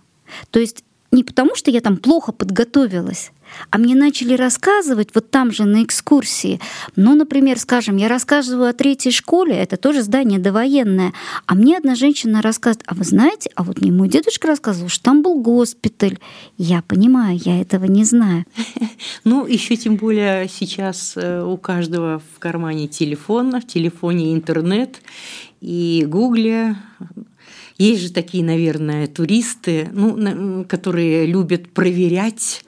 То 0.51 0.61
есть 0.61 0.85
не 1.11 1.25
потому, 1.25 1.55
что 1.55 1.71
я 1.71 1.81
там 1.81 1.97
плохо 1.97 2.33
подготовилась, 2.33 3.31
а 3.71 3.79
мне 3.79 3.95
начали 3.95 4.35
рассказывать 4.35 5.11
вот 5.15 5.31
там 5.31 5.53
же 5.53 5.65
на 5.65 5.83
экскурсии. 5.83 6.61
Ну, 6.97 7.15
например, 7.15 7.59
скажем, 7.59 7.97
я 7.97 8.09
рассказываю 8.09 8.71
о 8.71 8.73
третьей 8.73 9.13
школе, 9.13 9.55
это 9.55 9.77
тоже 9.77 10.03
здание 10.03 10.39
довоенное, 10.39 11.13
а 11.47 11.55
мне 11.55 11.77
одна 11.77 11.95
женщина 11.95 12.43
рассказывает, 12.43 12.85
а 12.87 12.95
вы 12.95 13.05
знаете, 13.05 13.51
а 13.55 13.63
вот 13.63 13.81
мне 13.81 13.93
мой 13.93 14.09
дедушка 14.09 14.49
рассказывал, 14.49 14.89
что 14.89 15.05
там 15.05 15.23
был 15.23 15.41
госпиталь. 15.41 16.19
Я 16.59 16.83
понимаю, 16.83 17.39
я 17.45 17.61
этого 17.61 17.85
не 17.85 18.05
знаю. 18.05 18.45
Ну, 19.25 19.47
еще 19.47 19.77
тем 19.77 19.97
более 19.97 20.49
сейчас 20.49 21.15
э, 21.17 21.43
у 21.43 21.57
каждого 21.57 22.21
в 22.35 22.39
кармане 22.39 22.89
телефон, 22.89 23.61
в 23.61 23.67
телефоне 23.67 24.35
интернет, 24.35 25.01
и 25.61 26.05
гугле 26.07 26.77
есть 27.79 28.03
же 28.03 28.13
такие, 28.13 28.45
наверное, 28.45 29.07
туристы, 29.07 29.89
ну, 29.93 30.65
которые 30.69 31.27
любят 31.27 31.73
проверять 31.73 32.65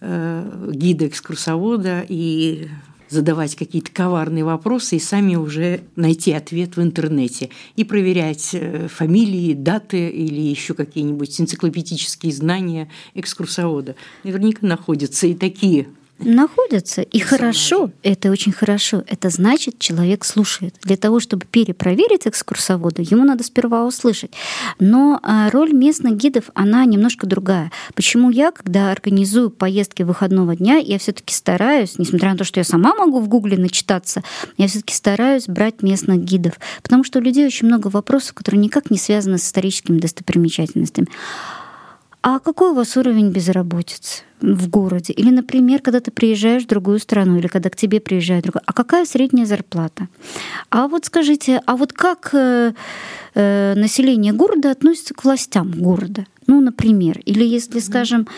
гида 0.00 1.06
экскурсовода 1.06 2.04
и 2.08 2.68
задавать 3.10 3.56
какие-то 3.56 3.90
коварные 3.90 4.44
вопросы 4.44 4.96
и 4.96 5.00
сами 5.00 5.34
уже 5.34 5.82
найти 5.96 6.32
ответ 6.32 6.76
в 6.76 6.82
интернете 6.82 7.50
и 7.76 7.84
проверять 7.84 8.50
э, 8.52 8.88
фамилии, 8.88 9.52
даты 9.52 10.08
или 10.08 10.40
еще 10.40 10.74
какие-нибудь 10.74 11.40
энциклопедические 11.40 12.32
знания 12.32 12.88
экскурсовода. 13.14 13.96
Наверняка 14.22 14.66
находятся 14.66 15.26
и 15.26 15.34
такие 15.34 15.88
находятся. 16.24 17.02
И 17.02 17.18
хорошо, 17.18 17.90
это 18.02 18.30
очень 18.30 18.52
хорошо. 18.52 19.02
Это 19.06 19.30
значит, 19.30 19.78
человек 19.78 20.24
слушает. 20.24 20.74
Для 20.82 20.96
того, 20.96 21.20
чтобы 21.20 21.46
перепроверить 21.46 22.26
экскурсовода, 22.26 23.02
ему 23.02 23.24
надо 23.24 23.44
сперва 23.44 23.84
услышать. 23.84 24.32
Но 24.78 25.20
а, 25.22 25.50
роль 25.50 25.72
местных 25.72 26.16
гидов, 26.16 26.50
она 26.54 26.84
немножко 26.84 27.26
другая. 27.26 27.70
Почему 27.94 28.30
я, 28.30 28.52
когда 28.52 28.90
организую 28.90 29.50
поездки 29.50 30.02
выходного 30.02 30.56
дня, 30.56 30.76
я 30.76 30.98
все-таки 30.98 31.34
стараюсь, 31.34 31.98
несмотря 31.98 32.32
на 32.32 32.38
то, 32.38 32.44
что 32.44 32.60
я 32.60 32.64
сама 32.64 32.94
могу 32.94 33.20
в 33.20 33.28
Гугле 33.28 33.56
начитаться, 33.56 34.22
я 34.56 34.68
все-таки 34.68 34.94
стараюсь 34.94 35.46
брать 35.46 35.82
местных 35.82 36.20
гидов. 36.20 36.54
Потому 36.82 37.04
что 37.04 37.18
у 37.18 37.22
людей 37.22 37.46
очень 37.46 37.66
много 37.66 37.88
вопросов, 37.88 38.34
которые 38.34 38.60
никак 38.60 38.90
не 38.90 38.98
связаны 38.98 39.38
с 39.38 39.44
историческими 39.44 39.98
достопримечательностями. 39.98 41.08
А 42.22 42.38
какой 42.38 42.70
у 42.70 42.74
вас 42.74 42.96
уровень 42.98 43.30
безработицы 43.30 44.24
в 44.42 44.68
городе? 44.68 45.14
Или, 45.14 45.30
например, 45.30 45.80
когда 45.80 46.00
ты 46.00 46.10
приезжаешь 46.10 46.64
в 46.64 46.66
другую 46.66 46.98
страну, 46.98 47.38
или 47.38 47.46
когда 47.46 47.70
к 47.70 47.76
тебе 47.76 47.98
приезжает 47.98 48.44
другая, 48.44 48.62
а 48.66 48.72
какая 48.74 49.06
средняя 49.06 49.46
зарплата? 49.46 50.08
А 50.68 50.86
вот 50.86 51.06
скажите, 51.06 51.62
а 51.64 51.76
вот 51.76 51.94
как 51.94 52.30
э, 52.34 52.74
э, 53.34 53.74
население 53.74 54.34
города 54.34 54.70
относится 54.70 55.14
к 55.14 55.24
властям 55.24 55.70
города? 55.70 56.26
Ну, 56.46 56.60
например, 56.60 57.20
или 57.24 57.42
если, 57.42 57.78
скажем, 57.78 58.28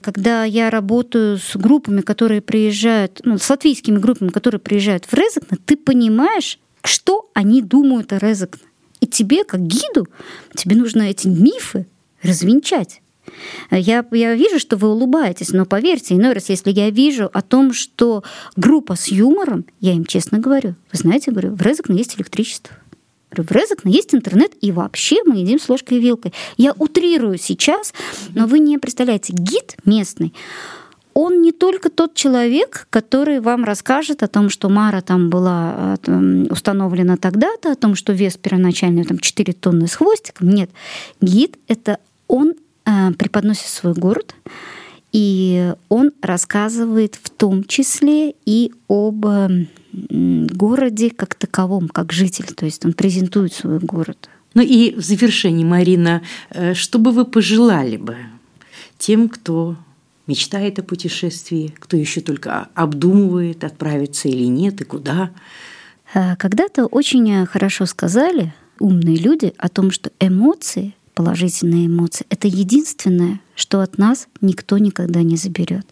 когда 0.00 0.44
я 0.44 0.70
работаю 0.70 1.36
с 1.36 1.56
группами, 1.56 2.00
которые 2.00 2.40
приезжают, 2.40 3.20
ну, 3.24 3.36
с 3.36 3.50
латвийскими 3.50 3.98
группами, 3.98 4.30
которые 4.30 4.60
приезжают 4.60 5.04
в 5.04 5.12
Резекне, 5.12 5.58
ты 5.66 5.76
понимаешь, 5.76 6.58
что 6.84 7.28
они 7.34 7.60
думают 7.60 8.14
о 8.14 8.18
Резекне. 8.18 8.62
И 9.00 9.06
тебе, 9.06 9.44
как 9.44 9.60
гиду, 9.60 10.08
тебе 10.54 10.76
нужно 10.76 11.02
эти 11.02 11.28
мифы 11.28 11.86
развенчать. 12.22 13.02
Я, 13.70 14.04
я 14.12 14.34
вижу, 14.34 14.58
что 14.58 14.76
вы 14.76 14.88
улыбаетесь, 14.88 15.50
но 15.50 15.64
поверьте, 15.64 16.14
иной 16.14 16.32
раз, 16.32 16.48
если 16.48 16.70
я 16.70 16.90
вижу 16.90 17.30
о 17.32 17.42
том, 17.42 17.72
что 17.72 18.22
группа 18.56 18.96
с 18.96 19.08
юмором, 19.08 19.64
я 19.80 19.92
им 19.92 20.04
честно 20.04 20.38
говорю, 20.38 20.74
вы 20.92 20.98
знаете, 20.98 21.30
говорю, 21.30 21.54
в 21.54 21.62
Резекне 21.62 21.98
есть 21.98 22.16
электричество. 22.16 22.76
В 23.30 23.52
Резекне 23.52 23.92
есть 23.92 24.14
интернет, 24.14 24.52
и 24.60 24.72
вообще 24.72 25.22
мы 25.24 25.36
едим 25.36 25.60
с 25.60 25.68
ложкой 25.68 25.98
и 25.98 26.00
вилкой. 26.00 26.32
Я 26.56 26.72
утрирую 26.72 27.38
сейчас, 27.38 27.94
но 28.34 28.46
вы 28.46 28.58
не 28.58 28.78
представляете, 28.78 29.32
гид 29.32 29.76
местный, 29.84 30.34
он 31.14 31.42
не 31.42 31.52
только 31.52 31.90
тот 31.90 32.14
человек, 32.14 32.86
который 32.90 33.40
вам 33.40 33.64
расскажет 33.64 34.22
о 34.22 34.28
том, 34.28 34.48
что 34.48 34.68
Мара 34.68 35.00
там 35.00 35.28
была 35.28 35.98
установлена 36.48 37.16
тогда-то, 37.16 37.72
о 37.72 37.76
том, 37.76 37.94
что 37.94 38.12
вес 38.12 38.36
первоначальный 38.36 39.04
там 39.04 39.18
4 39.18 39.52
тонны 39.54 39.86
с 39.86 39.94
хвостиком. 39.94 40.50
Нет, 40.50 40.70
гид— 41.20 41.56
это 41.68 41.98
он 42.28 42.54
преподносит 43.18 43.66
свой 43.66 43.94
город, 43.94 44.34
и 45.12 45.74
он 45.88 46.12
рассказывает 46.22 47.18
в 47.20 47.30
том 47.30 47.64
числе 47.64 48.34
и 48.44 48.72
об 48.88 49.26
городе 49.92 51.10
как 51.10 51.34
таковом, 51.34 51.88
как 51.88 52.12
житель, 52.12 52.46
то 52.46 52.64
есть 52.64 52.84
он 52.84 52.92
презентует 52.92 53.52
свой 53.52 53.78
город. 53.78 54.28
Ну 54.54 54.62
и 54.62 54.94
в 54.94 55.00
завершении, 55.00 55.64
Марина, 55.64 56.22
э, 56.50 56.74
что 56.74 56.98
бы 56.98 57.12
вы 57.12 57.24
пожелали 57.24 57.96
бы 57.96 58.16
тем, 58.98 59.28
кто 59.28 59.76
мечтает 60.26 60.78
о 60.78 60.82
путешествии, 60.82 61.74
кто 61.78 61.96
еще 61.96 62.20
только 62.20 62.68
обдумывает, 62.74 63.64
отправиться 63.64 64.28
или 64.28 64.44
нет, 64.44 64.80
и 64.80 64.84
куда? 64.84 65.30
Э, 66.14 66.36
когда-то 66.36 66.86
очень 66.86 67.46
хорошо 67.46 67.86
сказали 67.86 68.52
умные 68.80 69.16
люди 69.16 69.52
о 69.56 69.68
том, 69.68 69.90
что 69.90 70.10
эмоции 70.18 70.94
положительные 71.14 71.86
эмоции. 71.86 72.26
Это 72.30 72.48
единственное, 72.48 73.40
что 73.54 73.80
от 73.80 73.98
нас 73.98 74.28
никто 74.40 74.78
никогда 74.78 75.22
не 75.22 75.36
заберет. 75.36 75.86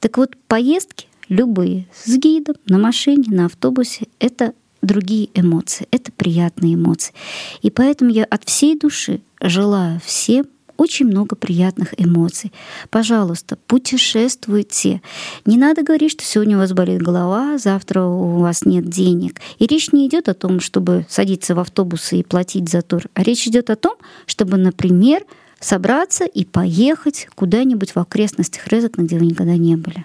Так 0.00 0.18
вот, 0.18 0.36
поездки 0.48 1.06
любые, 1.28 1.86
с 1.92 2.16
гидом, 2.16 2.56
на 2.66 2.78
машине, 2.78 3.24
на 3.28 3.46
автобусе, 3.46 4.06
это 4.18 4.52
другие 4.82 5.30
эмоции, 5.34 5.88
это 5.90 6.12
приятные 6.12 6.74
эмоции. 6.74 7.14
И 7.62 7.70
поэтому 7.70 8.10
я 8.10 8.24
от 8.24 8.44
всей 8.44 8.78
души 8.78 9.20
желаю 9.40 10.00
всем 10.04 10.46
очень 10.76 11.06
много 11.06 11.36
приятных 11.36 11.94
эмоций. 11.96 12.52
Пожалуйста, 12.90 13.56
путешествуйте. 13.66 15.02
Не 15.44 15.56
надо 15.56 15.82
говорить, 15.82 16.12
что 16.12 16.24
сегодня 16.24 16.56
у 16.56 16.60
вас 16.60 16.72
болит 16.72 17.02
голова, 17.02 17.58
завтра 17.58 18.02
у 18.02 18.38
вас 18.38 18.64
нет 18.64 18.88
денег. 18.88 19.40
И 19.58 19.66
речь 19.66 19.92
не 19.92 20.06
идет 20.06 20.28
о 20.28 20.34
том, 20.34 20.60
чтобы 20.60 21.06
садиться 21.08 21.54
в 21.54 21.58
автобусы 21.58 22.18
и 22.18 22.22
платить 22.22 22.68
за 22.68 22.82
тур, 22.82 23.02
а 23.14 23.22
речь 23.22 23.46
идет 23.46 23.70
о 23.70 23.76
том, 23.76 23.96
чтобы, 24.26 24.56
например, 24.56 25.24
собраться 25.60 26.24
и 26.24 26.44
поехать 26.44 27.28
куда-нибудь 27.34 27.92
в 27.92 27.98
окрестностях 27.98 28.66
Резок, 28.68 28.98
где 28.98 29.18
вы 29.18 29.26
никогда 29.26 29.56
не 29.56 29.76
были. 29.76 30.04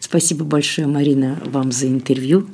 Спасибо 0.00 0.44
большое, 0.44 0.86
Марина, 0.86 1.38
вам 1.44 1.72
за 1.72 1.88
интервью. 1.88 2.48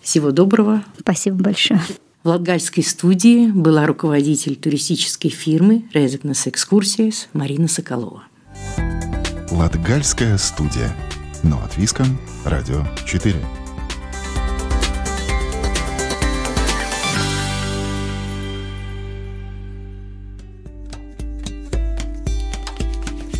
Всего 0.00 0.32
доброго. 0.32 0.84
Спасибо 0.98 1.36
большое. 1.36 1.80
В 2.22 2.28
Латгальской 2.28 2.84
студии 2.84 3.48
была 3.48 3.84
руководитель 3.84 4.54
туристической 4.54 5.28
фирмы 5.28 5.88
«Резекнес 5.92 6.46
Экскурсиес» 6.46 7.28
Марина 7.32 7.66
Соколова. 7.66 8.22
Латгальская 9.50 10.38
студия. 10.38 10.94
Но 11.42 11.60
от 11.64 11.76
Виском. 11.76 12.06
Радио 12.44 12.86
4. 13.06 13.34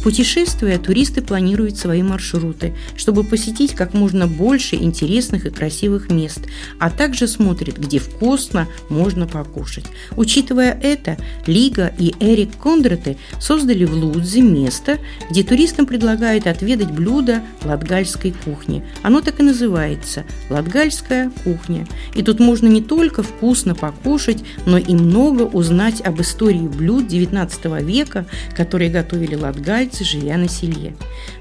Путешествуя, 0.03 0.79
туристы 0.79 1.23
планируют 1.23 1.79
свои 1.79 2.03
маршруты, 2.03 2.75
чтобы 2.97 3.23
посетить 3.23 3.75
как 3.75 3.95
можно 3.95 4.27
больше 4.27 4.75
интересных 4.77 5.47
и 5.47 5.51
красивых 5.51 6.11
мест, 6.11 6.41
а 6.81 6.91
также 6.91 7.29
смотрят, 7.29 7.79
где 7.79 8.01
вкусно 8.01 8.67
можно 8.89 9.29
покушать. 9.29 9.85
Учитывая 10.17 10.77
это, 10.83 11.17
Лига 11.47 11.93
и 11.99 12.15
Эрик 12.19 12.57
Кондраты 12.57 13.17
создали 13.41 13.85
в 13.85 13.95
Лудзе 13.95 14.41
место, 14.41 14.99
где 15.31 15.45
туристам 15.45 15.87
предлагают 15.87 16.49
отведать 16.49 16.91
блюда 16.91 17.43
латгальской 17.63 18.35
кухни. 18.45 18.85
Оно 19.03 19.21
так 19.21 19.39
и 19.39 19.45
называется– 19.45 20.25
латгальская 20.51 21.31
кухня. 21.45 21.87
И 22.15 22.23
тут 22.23 22.41
можно 22.41 22.67
не 22.67 22.83
только 22.83 23.23
вкусно 23.23 23.77
покушать, 23.77 24.43
но 24.67 24.79
и 24.79 24.95
много 24.95 25.43
узнать 25.43 26.01
об 26.01 26.21
истории 26.21 26.67
блюд 26.67 27.05
XIX 27.05 27.83
века, 27.85 28.27
которые 28.57 28.91
готовили 28.91 29.37
латгальцы, 29.37 29.92
живя 30.01 30.37
на 30.37 30.49
селе. 30.49 30.95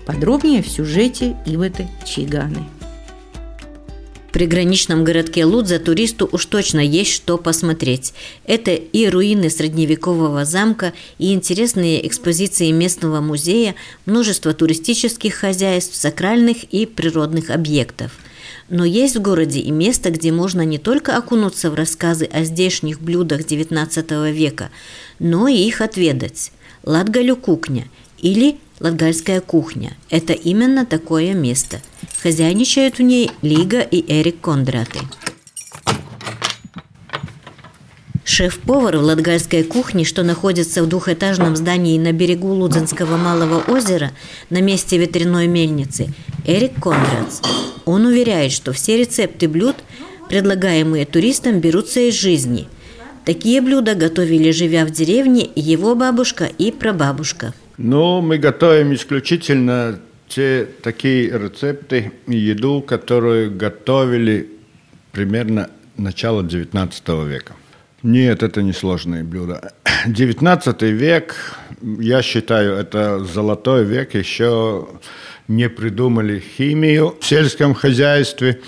Подробнее 0.05 0.62
в 0.62 0.67
сюжете 0.67 1.38
Ивета 1.46 1.88
Чиганы. 2.05 2.65
В 4.31 4.34
приграничном 4.34 5.03
городке 5.03 5.43
Лудза 5.43 5.77
туристу 5.77 6.27
уж 6.31 6.46
точно 6.46 6.79
есть 6.79 7.12
что 7.12 7.38
посмотреть. 7.38 8.13
Это 8.46 8.72
и 8.72 9.10
руины 9.10 9.50
средневекового 9.50 10.46
замка, 10.46 10.93
и 11.17 11.34
интересные 11.34 12.08
экспозиции 12.08 12.72
местного 12.72 13.20
музея, 13.20 13.75
множество 14.05 14.53
туристических 14.53 15.34
хозяйств, 15.34 15.98
сакральных 15.98 16.63
и 16.63 16.86
природных 16.86 17.50
объектов. 17.50 18.13
Но 18.70 18.86
есть 18.86 19.17
в 19.17 19.22
городе 19.22 19.60
и 19.60 19.70
место, 19.70 20.12
где 20.12 20.31
можно 20.31 20.62
не 20.62 20.77
только 20.77 21.17
окунуться 21.17 21.70
в 21.70 21.75
рассказы 21.75 22.24
о 22.24 22.46
здешних 22.46 23.01
блюдах 23.01 23.41
XIX 23.41 24.31
века, 24.31 24.70
но 25.20 25.50
и 25.50 25.58
их 25.58 25.81
отведать. 25.81 26.53
Латгалю 26.84 27.36
кухня 27.36 27.89
или 28.21 28.57
Латгальская 28.79 29.41
кухня. 29.41 29.95
Это 30.09 30.33
именно 30.33 30.85
такое 30.85 31.33
место. 31.33 31.81
Хозяйничают 32.23 32.97
в 32.97 33.01
ней 33.01 33.31
Лига 33.41 33.81
и 33.81 34.03
Эрик 34.11 34.41
Кондраты. 34.41 34.99
Шеф-повар 38.23 38.97
в 38.97 39.03
Латгальской 39.03 39.63
кухне, 39.63 40.03
что 40.03 40.23
находится 40.23 40.81
в 40.81 40.87
двухэтажном 40.87 41.55
здании 41.55 41.99
на 41.99 42.11
берегу 42.11 42.53
Лудзенского 42.53 43.17
малого 43.17 43.59
озера 43.71 44.11
на 44.49 44.61
месте 44.61 44.97
ветряной 44.97 45.47
мельницы, 45.47 46.13
Эрик 46.47 46.81
Кондрац. 46.81 47.41
Он 47.85 48.05
уверяет, 48.05 48.51
что 48.51 48.71
все 48.73 48.97
рецепты 48.97 49.47
блюд, 49.47 49.75
предлагаемые 50.29 51.05
туристам, 51.05 51.59
берутся 51.59 51.99
из 51.99 52.15
жизни. 52.15 52.67
Такие 53.25 53.61
блюда 53.61 53.93
готовили, 53.95 54.51
живя 54.51 54.85
в 54.85 54.91
деревне, 54.91 55.49
его 55.55 55.93
бабушка 55.93 56.45
и 56.45 56.71
прабабушка– 56.71 57.53
ну, 57.83 58.21
мы 58.21 58.38
готовим 58.38 58.93
исключительно 58.93 60.00
те 60.27 60.67
такие 60.81 61.29
рецепты 61.29 62.11
еду, 62.27 62.81
которую 62.81 63.55
готовили 63.55 64.50
примерно 65.11 65.69
начало 65.97 66.41
XIX 66.43 67.27
века. 67.27 67.53
Нет, 68.03 68.43
это 68.43 68.61
не 68.61 68.73
сложные 68.73 69.23
блюда. 69.23 69.73
XIX 70.07 70.91
век, 70.91 71.35
я 71.81 72.21
считаю, 72.21 72.75
это 72.75 73.19
золотой 73.23 73.83
век, 73.83 74.15
еще 74.15 74.88
не 75.47 75.69
придумали 75.69 76.39
химию 76.39 77.17
в 77.19 77.25
сельском 77.25 77.73
хозяйстве. 77.73 78.61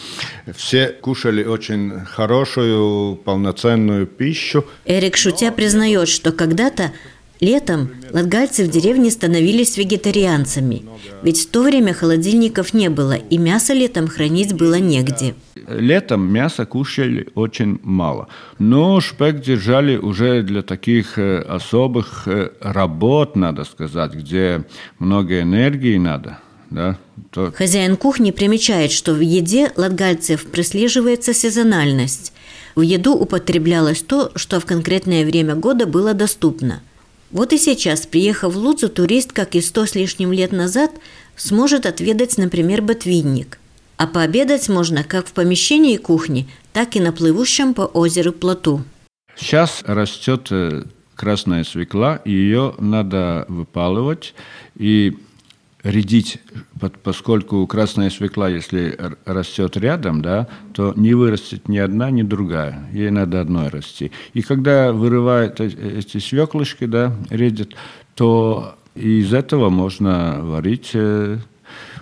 Все 0.55 0.87
кушали 0.87 1.43
очень 1.43 2.01
хорошую, 2.05 3.15
полноценную 3.15 4.05
пищу. 4.05 4.65
Эрик 4.85 5.17
Шутя 5.17 5.51
признает, 5.51 6.09
что 6.09 6.31
когда-то 6.31 6.91
Летом 7.39 7.89
латгальцы 8.11 8.63
в 8.63 8.69
деревне 8.69 9.11
становились 9.11 9.77
вегетарианцами, 9.77 10.83
ведь 11.23 11.41
в 11.41 11.49
то 11.49 11.63
время 11.63 11.93
холодильников 11.93 12.73
не 12.73 12.89
было, 12.89 13.13
и 13.13 13.37
мясо 13.37 13.73
летом 13.73 14.07
хранить 14.07 14.53
было 14.53 14.75
негде. 14.75 15.35
Летом 15.67 16.31
мясо 16.31 16.65
кушали 16.65 17.27
очень 17.35 17.79
мало, 17.83 18.27
но 18.59 18.99
шпек 19.01 19.41
держали 19.41 19.97
уже 19.97 20.43
для 20.43 20.61
таких 20.61 21.17
э, 21.17 21.39
особых 21.39 22.27
э, 22.27 22.51
работ, 22.61 23.35
надо 23.35 23.63
сказать, 23.63 24.13
где 24.13 24.65
много 24.99 25.41
энергии 25.41 25.97
надо. 25.97 26.39
Да, 26.69 26.97
то... 27.31 27.51
Хозяин 27.51 27.97
кухни 27.97 28.31
примечает, 28.31 28.91
что 28.91 29.13
в 29.13 29.19
еде 29.19 29.71
латгальцев 29.75 30.45
прослеживается 30.45 31.33
сезональность. 31.33 32.33
В 32.75 32.81
еду 32.81 33.13
употреблялось 33.13 34.01
то, 34.01 34.31
что 34.35 34.59
в 34.59 34.65
конкретное 34.65 35.25
время 35.25 35.55
года 35.55 35.85
было 35.85 36.13
доступно– 36.13 36.81
вот 37.33 37.51
и 37.51 37.57
сейчас, 37.57 38.05
приехав 38.05 38.53
в 38.53 38.57
Лудзу, 38.57 38.89
турист, 38.89 39.33
как 39.33 39.55
и 39.55 39.61
сто 39.61 39.87
с 39.87 39.95
лишним 39.95 40.31
лет 40.31 40.51
назад, 40.51 40.91
сможет 41.35 41.87
отведать, 41.87 42.37
например, 42.37 42.83
ботвинник. 42.83 43.57
А 43.97 44.05
пообедать 44.05 44.69
можно 44.69 45.03
как 45.03 45.25
в 45.27 45.33
помещении 45.33 45.97
кухни, 45.97 46.47
так 46.73 46.95
и 46.95 46.99
на 46.99 47.11
плывущем 47.11 47.73
по 47.73 47.81
озеру 47.81 48.33
плоту. 48.33 48.83
Сейчас 49.35 49.81
растет 49.83 50.49
э, 50.51 50.83
красная 51.15 51.63
свекла, 51.63 52.21
ее 52.23 52.75
надо 52.77 53.45
выпалывать. 53.47 54.35
И 54.75 55.17
редить, 55.83 56.39
поскольку 57.03 57.67
красная 57.67 58.09
свекла, 58.09 58.49
если 58.49 58.97
растет 59.25 59.75
рядом, 59.77 60.21
да, 60.21 60.47
то 60.73 60.93
не 60.95 61.13
вырастет 61.13 61.67
ни 61.67 61.77
одна, 61.77 62.09
ни 62.09 62.23
другая. 62.23 62.87
Ей 62.93 63.09
надо 63.09 63.41
одной 63.41 63.67
расти. 63.67 64.11
И 64.33 64.41
когда 64.41 64.93
вырывают 64.93 65.59
э, 65.59 65.67
эти 65.99 66.19
свеклышки, 66.19 66.85
да, 66.85 67.13
редят, 67.29 67.73
то 68.15 68.75
из 68.95 69.33
этого 69.33 69.69
можно 69.69 70.39
варить, 70.41 70.91
э, 70.93 71.37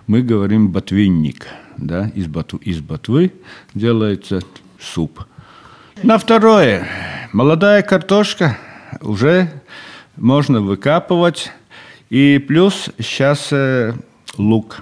мы 0.05 0.21
говорим 0.21 0.69
ботвинник, 0.69 1.47
да, 1.77 2.11
из, 2.13 2.27
ботвы, 2.27 2.59
из 2.59 2.79
ботвы 2.81 3.33
делается 3.73 4.41
суп. 4.79 5.25
На 6.03 6.17
второе, 6.17 6.87
молодая 7.33 7.81
картошка 7.81 8.57
уже 9.01 9.49
можно 10.17 10.61
выкапывать, 10.61 11.51
и 12.11 12.43
плюс 12.45 12.89
сейчас 12.99 13.53
э, 13.53 13.93
лук. 14.37 14.81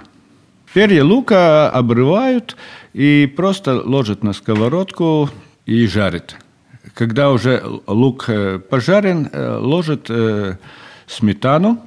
Перья 0.74 1.04
лука 1.04 1.70
обрывают 1.70 2.56
и 2.92 3.32
просто 3.36 3.80
ложат 3.84 4.24
на 4.24 4.32
сковородку 4.32 5.30
и 5.64 5.86
жарят. 5.86 6.36
Когда 6.92 7.30
уже 7.30 7.62
лук 7.86 8.24
э, 8.26 8.58
пожарен, 8.58 9.30
э, 9.32 9.58
ложат 9.58 10.10
сметану, 11.06 11.78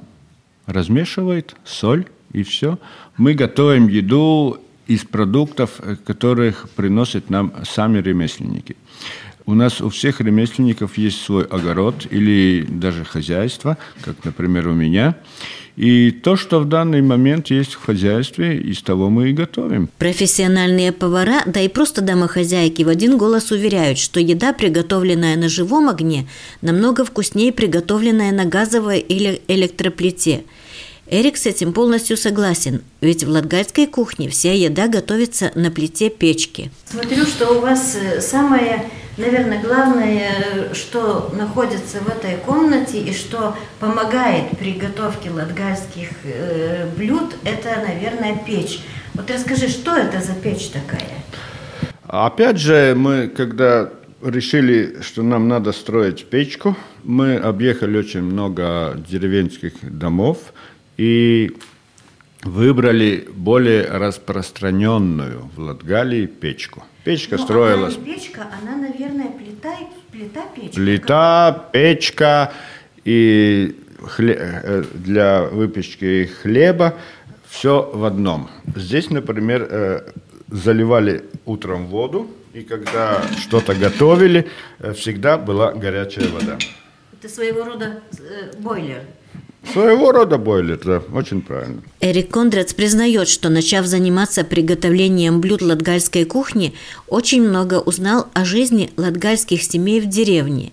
размешивает, 0.64 1.54
соль 1.64 2.06
и 2.32 2.42
все. 2.42 2.78
Мы 3.18 3.34
готовим 3.34 3.88
еду 3.88 4.58
из 4.86 5.04
продуктов, 5.04 5.78
которых 6.06 6.70
приносят 6.70 7.28
нам 7.28 7.52
сами 7.64 7.98
ремесленники. 7.98 8.76
У 9.46 9.54
нас 9.54 9.80
у 9.80 9.90
всех 9.90 10.20
ремесленников 10.20 10.96
есть 10.96 11.20
свой 11.20 11.44
огород 11.44 12.06
или 12.10 12.66
даже 12.66 13.04
хозяйство, 13.04 13.76
как, 14.00 14.24
например, 14.24 14.68
у 14.68 14.72
меня. 14.72 15.16
И 15.76 16.12
то, 16.12 16.36
что 16.36 16.60
в 16.60 16.66
данный 16.66 17.02
момент 17.02 17.48
есть 17.48 17.74
в 17.74 17.84
хозяйстве, 17.84 18.58
из 18.58 18.80
того 18.80 19.10
мы 19.10 19.30
и 19.30 19.32
готовим. 19.32 19.90
Профессиональные 19.98 20.92
повара, 20.92 21.42
да 21.46 21.60
и 21.60 21.68
просто 21.68 22.00
домохозяйки 22.00 22.84
в 22.84 22.88
один 22.88 23.18
голос 23.18 23.50
уверяют, 23.50 23.98
что 23.98 24.20
еда, 24.20 24.52
приготовленная 24.52 25.36
на 25.36 25.48
живом 25.48 25.88
огне, 25.88 26.28
намного 26.62 27.04
вкуснее 27.04 27.52
приготовленная 27.52 28.32
на 28.32 28.44
газовой 28.44 29.00
или 29.00 29.42
электроплите. 29.48 30.44
Эрик 31.06 31.36
с 31.36 31.44
этим 31.44 31.74
полностью 31.74 32.16
согласен, 32.16 32.82
ведь 33.02 33.24
в 33.24 33.28
латгальской 33.28 33.86
кухне 33.86 34.30
вся 34.30 34.52
еда 34.52 34.88
готовится 34.88 35.52
на 35.54 35.70
плите 35.70 36.08
печки. 36.08 36.70
Смотрю, 36.88 37.26
что 37.26 37.58
у 37.58 37.60
вас 37.60 37.98
э, 38.00 38.22
самое 38.22 38.88
наверное, 39.16 39.62
главное, 39.62 40.74
что 40.74 41.30
находится 41.34 41.98
в 42.00 42.08
этой 42.08 42.36
комнате 42.36 42.98
и 42.98 43.12
что 43.12 43.56
помогает 43.80 44.50
при 44.58 44.72
готовке 44.72 45.30
латгальских 45.30 46.10
э, 46.24 46.86
блюд, 46.96 47.36
это, 47.44 47.82
наверное, 47.86 48.36
печь. 48.46 48.80
Вот 49.14 49.30
расскажи, 49.30 49.68
что 49.68 49.96
это 49.96 50.20
за 50.20 50.34
печь 50.34 50.68
такая? 50.68 51.14
Опять 52.06 52.58
же, 52.58 52.94
мы, 52.96 53.28
когда 53.28 53.90
решили, 54.22 54.96
что 55.02 55.22
нам 55.22 55.48
надо 55.48 55.72
строить 55.72 56.26
печку, 56.26 56.76
мы 57.02 57.36
объехали 57.36 57.98
очень 57.98 58.22
много 58.22 58.96
деревенских 59.08 59.72
домов 59.82 60.38
и 60.96 61.56
выбрали 62.44 63.28
более 63.34 63.84
распространенную 63.86 65.50
в 65.56 65.60
Латгалии 65.60 66.26
печку– 66.26 66.84
Печка 67.04 67.36
ну, 67.36 67.44
строилась. 67.44 67.96
Она 67.96 68.04
печка, 68.04 68.46
она, 68.62 68.76
наверное, 68.76 69.28
плита, 69.28 69.76
плита 70.10 70.42
печка. 70.56 70.74
Плита, 70.74 71.68
печка 71.72 72.52
и 73.04 73.78
хле... 74.02 74.36
Э, 74.38 74.84
для 74.94 75.42
выпечки 75.42 76.30
хлеба 76.42 76.94
все 77.46 77.90
в 77.92 78.04
одном. 78.06 78.48
Здесь, 78.74 79.10
например, 79.10 79.68
э, 79.70 80.12
заливали 80.48 81.24
утром 81.44 81.88
воду, 81.88 82.30
и 82.54 82.62
когда 82.62 83.20
что-то 83.38 83.74
готовили, 83.74 84.48
э, 84.78 84.94
всегда 84.94 85.36
была 85.36 85.72
горячая 85.72 86.28
вода. 86.30 86.56
Это 87.12 87.28
своего 87.28 87.64
рода 87.64 88.00
бойлер. 88.60 89.02
Своего 89.72 90.12
рода 90.12 90.38
бойлер, 90.38 90.78
да, 90.84 91.02
очень 91.12 91.40
правильно. 91.40 91.82
Эрик 92.00 92.30
Кондрац 92.30 92.74
признает, 92.74 93.28
что 93.28 93.48
начав 93.48 93.86
заниматься 93.86 94.44
приготовлением 94.44 95.40
блюд 95.40 95.62
латгальской 95.62 96.24
кухни, 96.24 96.74
очень 97.08 97.42
много 97.42 97.80
узнал 97.80 98.28
о 98.34 98.44
жизни 98.44 98.90
латгальских 98.96 99.62
семей 99.62 100.00
в 100.00 100.06
деревне, 100.06 100.72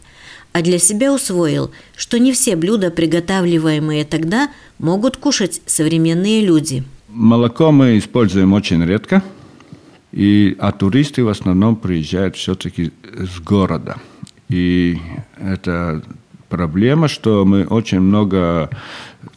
а 0.54 0.62
для 0.62 0.78
себя 0.78 1.14
усвоил, 1.14 1.72
что 1.96 2.20
не 2.20 2.34
все 2.34 2.56
блюда, 2.56 2.92
приготавливаемые 2.92 4.06
тогда, 4.06 4.52
могут 4.78 5.18
кушать 5.18 5.62
современные 5.66 6.46
люди. 6.46 6.84
Молоко 7.08 7.72
мы 7.72 7.98
используем 7.98 8.54
очень 8.54 8.84
редко, 8.86 9.24
и, 10.12 10.56
а 10.60 10.72
туристы 10.72 11.24
в 11.24 11.30
основном 11.30 11.76
приезжают 11.76 12.36
все-таки 12.36 12.92
с 13.04 13.40
города. 13.40 13.98
И 14.50 14.98
это 15.38 16.04
проблема, 16.52 17.08
что 17.08 17.46
мы 17.46 17.66
очень 17.66 18.02
много 18.02 18.70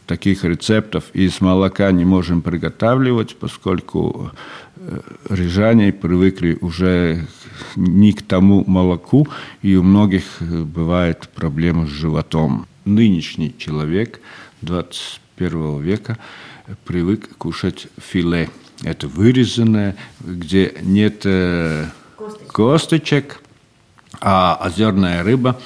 таких 0.05 0.43
рецептов 0.43 1.05
из 1.13 1.41
молока 1.41 1.91
не 1.91 2.05
можем 2.05 2.41
приготавливать, 2.41 3.37
поскольку 3.37 4.31
э, 4.75 4.99
рижане 5.29 5.93
привыкли 5.93 6.57
уже 6.59 7.25
не 7.77 8.11
к 8.11 8.21
тому 8.21 8.65
молоку, 8.67 9.27
и 9.61 9.75
у 9.77 9.83
многих 9.83 10.23
э, 10.41 10.63
бывает 10.63 11.29
проблема 11.33 11.87
с 11.87 11.89
животом. 11.89 12.67
Нынешний 12.83 13.55
человек 13.57 14.19
21 14.61 15.81
века 15.81 16.17
привык 16.83 17.37
кушать 17.37 17.87
филе. 17.97 18.49
Это 18.83 19.07
вырезанное, 19.07 19.95
где 20.19 20.73
нет 20.81 21.21
э, 21.23 21.85
косточек, 22.51 23.39
а 24.19 24.55
озерная 24.61 25.23
рыба 25.23 25.59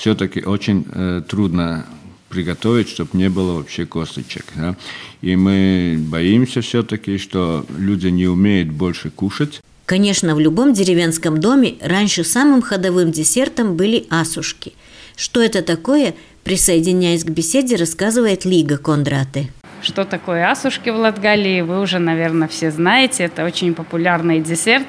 все-таки 0.00 0.42
очень 0.42 0.86
э, 0.90 1.22
трудно 1.28 1.84
приготовить, 2.30 2.88
чтобы 2.88 3.10
не 3.12 3.28
было 3.28 3.58
вообще 3.58 3.84
косточек. 3.84 4.46
Да? 4.56 4.76
И 5.20 5.36
мы 5.36 5.96
боимся 5.98 6.62
все-таки, 6.62 7.18
что 7.18 7.66
люди 7.76 8.06
не 8.06 8.26
умеют 8.26 8.70
больше 8.70 9.10
кушать. 9.10 9.60
Конечно, 9.84 10.34
в 10.34 10.40
любом 10.40 10.72
деревенском 10.72 11.38
доме 11.38 11.74
раньше 11.82 12.24
самым 12.24 12.62
ходовым 12.62 13.12
десертом 13.12 13.76
были 13.76 14.06
асушки. 14.08 14.72
Что 15.16 15.42
это 15.42 15.60
такое, 15.60 16.14
присоединяясь 16.44 17.24
к 17.24 17.28
беседе, 17.28 17.76
рассказывает 17.76 18.46
Лига 18.46 18.78
Кондраты. 18.78 19.50
Что 19.82 20.04
такое 20.04 20.50
асушки 20.50 20.90
в 20.90 20.96
Латгалии, 20.96 21.60
вы 21.60 21.80
уже, 21.80 21.98
наверное, 21.98 22.48
все 22.48 22.70
знаете. 22.70 23.24
Это 23.24 23.44
очень 23.44 23.74
популярный 23.74 24.40
десерт, 24.40 24.86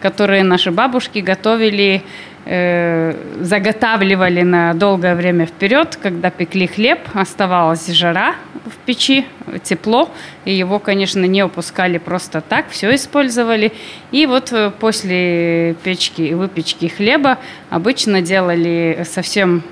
который 0.00 0.42
наши 0.42 0.70
бабушки 0.70 1.18
готовили, 1.18 2.02
э, 2.48 3.14
заготавливали 3.40 4.42
на 4.42 4.74
долгое 4.74 5.14
время 5.14 5.46
вперед. 5.46 5.98
Когда 6.02 6.30
пекли 6.30 6.66
хлеб, 6.66 6.98
оставалась 7.14 7.86
жара 7.88 8.34
в 8.66 8.76
печи, 8.84 9.26
тепло, 9.62 10.10
и 10.44 10.52
его, 10.52 10.78
конечно, 10.78 11.24
не 11.24 11.40
опускали 11.40 11.98
просто 11.98 12.40
так, 12.40 12.68
все 12.70 12.94
использовали. 12.94 13.72
И 14.10 14.26
вот 14.26 14.52
э, 14.52 14.70
после 14.70 15.74
печки 15.84 16.22
и 16.22 16.34
выпечки 16.34 16.86
хлеба 16.86 17.38
обычно 17.70 18.22
делали 18.22 19.04
совсем 19.08 19.62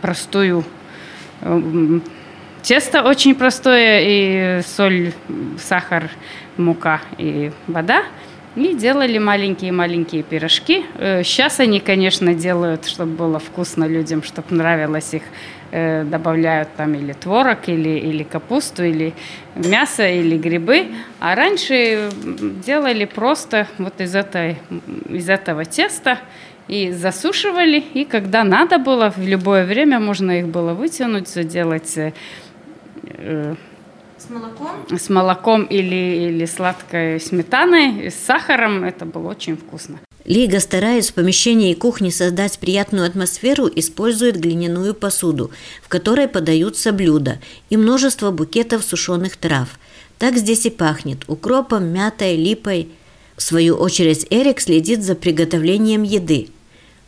простую 0.00 0.64
Тесто 2.62 3.02
очень 3.02 3.34
простое, 3.34 4.00
и 4.02 4.62
соль, 4.62 5.12
сахар, 5.58 6.10
мука 6.58 7.00
и 7.16 7.50
вода. 7.66 8.04
И 8.56 8.74
делали 8.74 9.18
маленькие-маленькие 9.18 10.24
пирожки. 10.24 10.84
Сейчас 11.22 11.60
э, 11.60 11.62
они, 11.62 11.78
конечно, 11.78 12.34
делают, 12.34 12.84
чтобы 12.84 13.12
было 13.12 13.38
вкусно 13.38 13.84
людям, 13.84 14.24
чтобы 14.24 14.56
нравилось 14.56 15.14
их. 15.14 15.22
Э, 15.72 16.02
добавляют 16.02 16.70
там 16.76 16.94
или 16.94 17.12
творог, 17.12 17.68
или, 17.68 17.90
или 17.90 18.24
капусту, 18.24 18.82
или 18.82 19.14
мясо, 19.54 20.04
или 20.08 20.36
грибы. 20.36 20.88
А 21.20 21.36
раньше 21.36 22.10
делали 22.66 23.04
просто 23.04 23.68
вот 23.78 24.00
из, 24.00 24.16
этой, 24.16 24.56
из 25.08 25.28
этого 25.28 25.64
теста 25.64 26.18
и 26.66 26.90
засушивали. 26.90 27.84
И 27.94 28.04
когда 28.04 28.42
надо 28.42 28.78
было, 28.78 29.12
в 29.16 29.24
любое 29.24 29.64
время 29.64 30.00
можно 30.00 30.40
их 30.40 30.48
было 30.48 30.74
вытянуть, 30.74 31.28
сделать 31.28 31.96
э, 31.96 33.54
с 34.20 34.30
молоком? 34.30 34.98
С 34.98 35.08
молоком 35.08 35.64
или, 35.64 36.28
или 36.28 36.44
сладкой 36.46 37.20
сметаной, 37.20 38.10
с 38.10 38.14
сахаром. 38.14 38.84
Это 38.84 39.04
было 39.04 39.28
очень 39.28 39.56
вкусно. 39.56 40.00
Лига, 40.24 40.60
стараясь 40.60 41.10
в 41.10 41.14
помещении 41.14 41.74
кухни 41.74 42.10
создать 42.10 42.58
приятную 42.58 43.06
атмосферу, 43.06 43.68
использует 43.74 44.38
глиняную 44.38 44.94
посуду, 44.94 45.50
в 45.82 45.88
которой 45.88 46.28
подаются 46.28 46.92
блюда, 46.92 47.40
и 47.70 47.76
множество 47.76 48.30
букетов 48.30 48.84
сушеных 48.84 49.36
трав. 49.36 49.68
Так 50.18 50.36
здесь 50.36 50.66
и 50.66 50.70
пахнет– 50.70 51.24
укропом, 51.26 51.86
мятой, 51.86 52.36
липой. 52.36 52.90
В 53.36 53.42
свою 53.42 53.76
очередь 53.76 54.26
Эрик 54.28 54.60
следит 54.60 55.02
за 55.02 55.14
приготовлением 55.14 56.02
еды– 56.02 56.48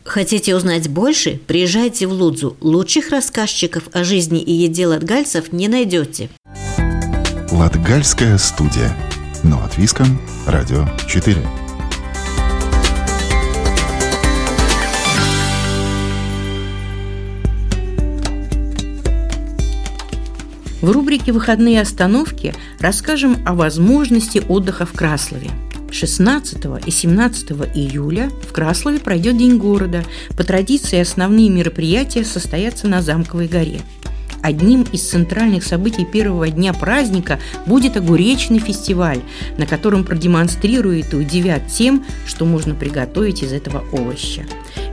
Хотите 0.03 0.53
узнать 0.53 0.89
больше? 0.89 1.39
Приезжайте 1.47 2.07
в 2.07 2.11
Лудзу. 2.11 2.57
Лучших 2.59 3.09
рассказчиков 3.09 3.83
о 3.93 4.03
жизни 4.03 4.41
и 4.41 4.51
еде 4.51 4.85
латгальцев 4.85 5.53
не 5.53 5.69
найдете. 5.69 6.29
Латгальская 7.53 8.39
студия. 8.39 8.91
Но 9.43 9.63
от 9.63 9.77
Виском. 9.77 10.19
Радио 10.47 10.87
4. 11.07 11.37
В 20.81 20.89
рубрике 20.89 21.31
«Выходные 21.31 21.79
остановки» 21.79 22.55
расскажем 22.79 23.37
о 23.45 23.53
возможности 23.53 24.41
отдыха 24.49 24.87
в 24.87 24.93
Краслове– 24.93 25.51
16 25.91 26.57
и 26.87 26.91
17 26.91 27.51
июля 27.75 28.31
в 28.49 28.51
Краслове 28.51 28.99
пройдет 28.99 29.37
День 29.37 29.57
города. 29.57 30.03
По 30.35 30.43
традиции 30.43 30.99
основные 30.99 31.49
мероприятия 31.49 32.25
состоятся 32.25 32.87
на 32.87 33.03
Замковой 33.03 33.47
горе. 33.47 33.81
Одним 34.43 34.83
из 34.91 35.09
центральных 35.09 35.63
событий 35.63 36.05
первого 36.05 36.49
дня 36.49 36.73
праздника 36.73 37.39
будет 37.65 37.95
огуречный 37.95 38.59
фестиваль, 38.59 39.21
на 39.57 39.65
котором 39.65 40.03
продемонстрируют 40.03 41.13
и 41.13 41.15
удивят 41.15 41.67
тем, 41.67 42.05
что 42.25 42.43
можно 42.43 42.75
приготовить 42.75 43.41
из 43.41 43.53
этого 43.53 43.85
овоща. 43.93 44.43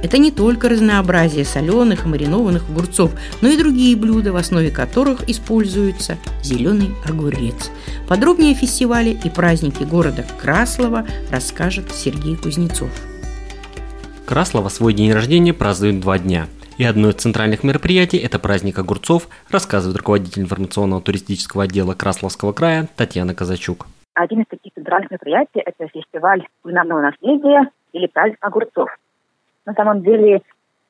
Это 0.04 0.18
не 0.18 0.30
только 0.30 0.68
разнообразие 0.68 1.44
соленых 1.44 2.04
и 2.04 2.08
маринованных 2.08 2.70
огурцов, 2.70 3.10
но 3.40 3.48
и 3.48 3.58
другие 3.58 3.96
блюда, 3.96 4.32
в 4.32 4.36
основе 4.36 4.70
которых 4.70 5.28
используется 5.28 6.16
зеленый 6.44 6.94
огурец. 7.04 7.70
Подробнее 8.08 8.52
о 8.52 8.56
фестивале 8.56 9.18
и 9.24 9.28
празднике 9.28 9.84
города 9.84 10.24
Краслова 10.40 11.04
расскажет 11.28 11.92
Сергей 11.92 12.36
Кузнецов. 12.36 12.90
Краслова 14.26 14.68
свой 14.68 14.94
день 14.94 15.12
рождения 15.12 15.52
празднует 15.52 15.98
два 15.98 16.20
дня. 16.20 16.46
И 16.80 16.84
одно 16.84 17.10
из 17.10 17.16
центральных 17.16 17.62
мероприятий– 17.62 18.16
это 18.24 18.38
праздник 18.38 18.78
огурцов, 18.78 19.28
рассказывает 19.50 19.98
руководитель 19.98 20.40
информационного 20.40 21.02
туристического 21.02 21.64
отдела 21.64 21.92
Красловского 21.92 22.54
края 22.54 22.88
Татьяна 22.96 23.34
Казачук. 23.34 23.84
Один 24.14 24.40
из 24.40 24.46
таких 24.46 24.72
центральных 24.72 25.10
мероприятий– 25.10 25.60
это 25.66 25.88
фестиваль 25.88 26.48
кулинарного 26.62 27.02
наследия 27.02 27.68
или 27.92 28.06
праздник 28.06 28.38
огурцов. 28.40 28.88
На 29.66 29.74
самом 29.74 30.02
деле, 30.02 30.40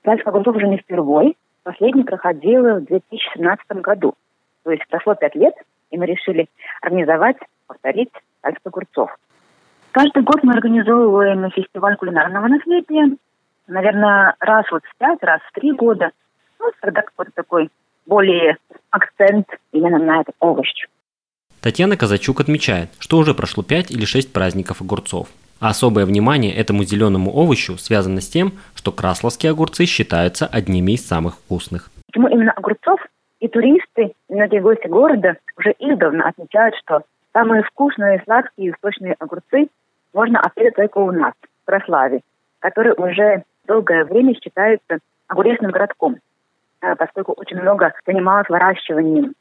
праздник 0.03 0.29
огурцов 0.29 0.55
уже 0.55 0.69
не 0.69 0.79
впервой. 0.79 1.37
Последний 1.65 2.05
проходил 2.05 2.63
в 2.63 2.85
2017 2.85 3.67
году. 3.83 4.15
То 4.63 4.71
есть 4.71 4.87
прошло 4.89 5.17
пять 5.17 5.35
лет, 5.35 5.55
и 5.91 5.99
мы 5.99 6.07
решили 6.07 6.47
организовать, 6.83 7.39
повторить 7.67 8.13
праздник 8.43 8.61
огурцов. 8.63 9.11
Каждый 9.91 10.23
год 10.23 10.45
мы 10.45 10.53
организовываем 10.53 11.51
фестиваль 11.51 11.97
кулинарного 11.97 12.47
наследия. 12.47 13.17
Наверное, 13.71 14.35
раз 14.41 14.67
вот 14.73 14.83
в 14.85 14.99
пять, 14.99 15.23
раз 15.23 15.41
в 15.49 15.53
три 15.53 15.71
года. 15.71 16.11
Ну, 16.59 16.73
когда 16.81 17.03
какой-то 17.03 17.31
такой 17.33 17.71
более 18.05 18.57
акцент 18.91 19.47
именно 19.71 19.99
на 19.99 20.23
этот 20.23 20.35
овощ. 20.41 20.87
Татьяна 21.63 21.97
Казачук 21.97 22.41
отмечает, 22.41 22.91
что 22.99 23.19
уже 23.19 23.33
прошло 23.33 23.63
пять 23.63 23.93
или 23.93 24.05
шесть 24.05 24.33
праздников 24.33 24.81
огурцов. 24.83 25.29
А 25.61 25.69
особое 25.69 26.05
внимание 26.05 26.53
этому 26.53 26.83
зеленому 26.83 27.31
овощу 27.33 27.79
связано 27.79 28.21
с 28.21 28.29
тем, 28.29 28.55
что 28.75 28.91
красловские 28.91 29.53
огурцы 29.53 29.85
считаются 29.85 30.47
одними 30.47 30.93
из 30.93 31.07
самых 31.07 31.37
вкусных. 31.37 31.91
Почему 32.07 32.27
именно 32.27 32.51
огурцов? 32.51 32.99
И 33.39 33.47
туристы, 33.47 34.15
и 34.29 34.35
многие 34.35 34.61
гости 34.61 34.89
города 34.89 35.37
уже 35.57 35.77
издавна 35.79 36.29
отмечают, 36.29 36.75
что 36.83 37.03
самые 37.33 37.63
вкусные, 37.63 38.21
сладкие 38.25 38.71
и 38.71 38.75
сочные 38.83 39.15
огурцы 39.21 39.69
можно 40.13 40.41
ответить 40.41 40.75
только 40.75 40.99
у 40.99 41.13
нас, 41.13 41.35
в 41.63 41.67
Краславе, 41.67 42.23
который 42.59 42.95
уже 42.97 43.45
долгое 43.71 44.05
время 44.05 44.35
считается 44.35 44.99
огуречным 45.29 45.71
городком, 45.71 46.17
э, 46.83 46.97
поскольку 46.97 47.33
очень 47.37 47.61
много 47.61 47.93
занималось 48.05 48.49
выращиванием 48.49 49.35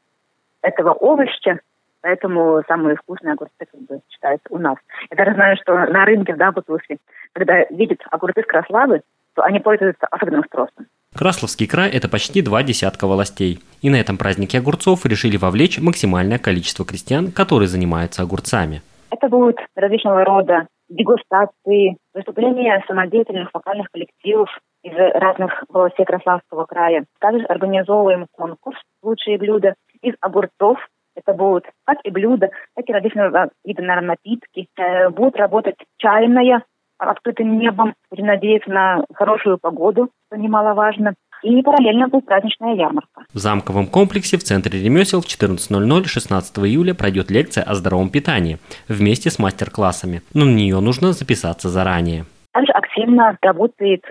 этого 0.62 0.92
овоща, 0.92 1.58
Поэтому 2.02 2.62
самые 2.66 2.96
вкусные 2.96 3.34
огурцы 3.34 3.52
как 3.58 3.80
бы 3.82 4.00
считаются 4.08 4.46
у 4.48 4.56
нас. 4.56 4.76
Я 5.10 5.16
даже 5.18 5.34
знаю, 5.34 5.58
что 5.60 5.74
на 5.74 6.06
рынке 6.06 6.32
в 6.32 6.38
Дабутусе, 6.38 6.96
когда 7.34 7.64
видят 7.68 8.00
огурцы 8.10 8.40
с 8.40 8.46
Краславы, 8.46 9.02
то 9.34 9.42
они 9.42 9.60
пользуются 9.60 10.06
особенным 10.10 10.42
спросом. 10.44 10.86
Красловский 11.14 11.66
край– 11.66 11.90
это 11.92 12.08
почти 12.08 12.40
два 12.40 12.62
десятка 12.62 13.06
властей. 13.06 13.58
И 13.82 13.90
на 13.90 13.96
этом 13.96 14.16
празднике 14.16 14.56
огурцов 14.56 15.04
решили 15.04 15.36
вовлечь 15.36 15.78
максимальное 15.78 16.38
количество 16.38 16.86
крестьян, 16.86 17.32
которые 17.32 17.68
занимаются 17.68 18.22
огурцами. 18.22 18.80
Это 19.10 19.28
будут 19.28 19.58
различного 19.76 20.24
рода 20.24 20.68
дегустации, 20.90 21.96
выступления 22.12 22.84
самодеятельных 22.86 23.50
вокальных 23.54 23.90
коллективов 23.90 24.50
из 24.82 24.92
разных 24.92 25.64
областей 25.68 26.04
Краславского 26.04 26.64
края. 26.66 27.04
Также 27.20 27.44
организовываем 27.46 28.26
конкурс 28.32 28.78
«Лучшие 29.02 29.38
блюда» 29.38 29.74
из 30.02 30.14
огурцов. 30.20 30.78
Это 31.14 31.32
будут 31.32 31.64
как 31.84 31.98
и 32.04 32.10
блюда, 32.10 32.50
так 32.74 32.88
и 32.88 32.92
различного 32.92 33.50
вида 33.64 33.82
наверное, 33.82 34.16
напитки. 34.16 34.68
Э, 34.76 35.10
будут 35.10 35.36
работать 35.36 35.76
чайная, 35.98 36.64
открытым 36.98 37.58
небом. 37.58 37.94
Будем 38.10 38.26
надеяться 38.26 38.70
на 38.70 39.04
хорошую 39.14 39.58
погоду, 39.58 40.10
что 40.26 40.38
немаловажно. 40.38 41.14
И 41.42 41.62
параллельно 41.62 42.08
будет 42.08 42.26
праздничная 42.26 42.74
ярмарка. 42.74 43.24
В 43.32 43.38
замковом 43.38 43.86
комплексе 43.86 44.36
в 44.36 44.42
центре 44.42 44.82
ремесел 44.82 45.20
в 45.20 45.26
14.00 45.26 46.04
16 46.04 46.58
июля 46.58 46.94
пройдет 46.94 47.30
лекция 47.30 47.64
о 47.64 47.74
здоровом 47.74 48.10
питании 48.10 48.58
вместе 48.88 49.30
с 49.30 49.38
мастер-классами. 49.38 50.22
Но 50.34 50.44
на 50.44 50.54
нее 50.54 50.80
нужно 50.80 51.12
записаться 51.12 51.68
заранее. 51.68 52.24
Также 52.52 52.72
активно 52.72 53.38
работает 53.40 54.02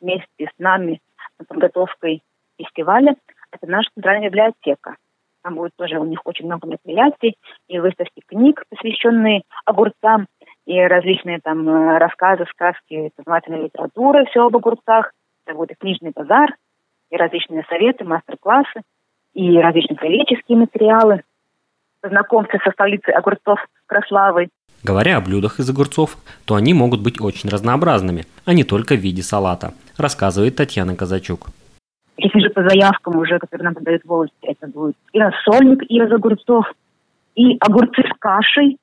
вместе 0.00 0.26
с 0.38 0.58
нами 0.58 1.00
над 1.38 1.48
подготовкой 1.48 2.22
фестиваля. 2.58 3.16
Это 3.52 3.66
наша 3.66 3.90
центральная 3.94 4.28
библиотека. 4.28 4.96
Там 5.42 5.54
будет 5.54 5.72
тоже 5.76 5.98
у 5.98 6.04
них 6.04 6.20
очень 6.24 6.46
много 6.46 6.66
мероприятий 6.66 7.36
и 7.68 7.78
выставки 7.78 8.22
книг, 8.26 8.64
посвященные 8.70 9.42
огурцам, 9.64 10.26
и 10.66 10.78
различные 10.78 11.40
там 11.40 11.66
э, 11.66 11.98
рассказы, 11.98 12.44
сказки, 12.50 13.10
познавательная 13.16 13.62
литература, 13.62 14.26
все 14.26 14.44
об 14.44 14.56
огурцах. 14.56 15.12
Это 15.46 15.56
будет 15.56 15.78
книжный 15.78 16.12
базар, 16.14 16.54
и 17.10 17.16
различные 17.16 17.64
советы, 17.68 18.04
мастер-классы, 18.04 18.82
и 19.34 19.58
различные 19.58 19.96
кролические 19.96 20.58
материалы, 20.58 21.22
знакомство 22.02 22.58
со 22.64 22.70
столицей 22.70 23.14
огурцов 23.14 23.58
Краславой. 23.86 24.48
Говоря 24.82 25.16
о 25.16 25.20
блюдах 25.20 25.58
из 25.58 25.68
огурцов, 25.68 26.16
то 26.44 26.54
они 26.54 26.72
могут 26.72 27.02
быть 27.02 27.20
очень 27.20 27.48
разнообразными, 27.48 28.26
а 28.44 28.54
не 28.54 28.64
только 28.64 28.94
в 28.94 28.98
виде 28.98 29.22
салата, 29.22 29.74
рассказывает 29.96 30.56
Татьяна 30.56 30.94
Казачук. 30.94 31.48
Если 32.16 32.40
же 32.40 32.50
по 32.50 32.62
заявкам 32.68 33.16
уже, 33.16 33.38
которые 33.38 33.66
нам 33.66 33.74
подают 33.74 34.04
волости, 34.04 34.34
это 34.42 34.66
будет 34.66 34.96
и 35.12 35.20
рассольник 35.20 35.82
из 35.84 36.12
огурцов, 36.12 36.66
и 37.34 37.56
огурцы 37.60 38.02
с 38.02 38.18
кашей, 38.18 38.78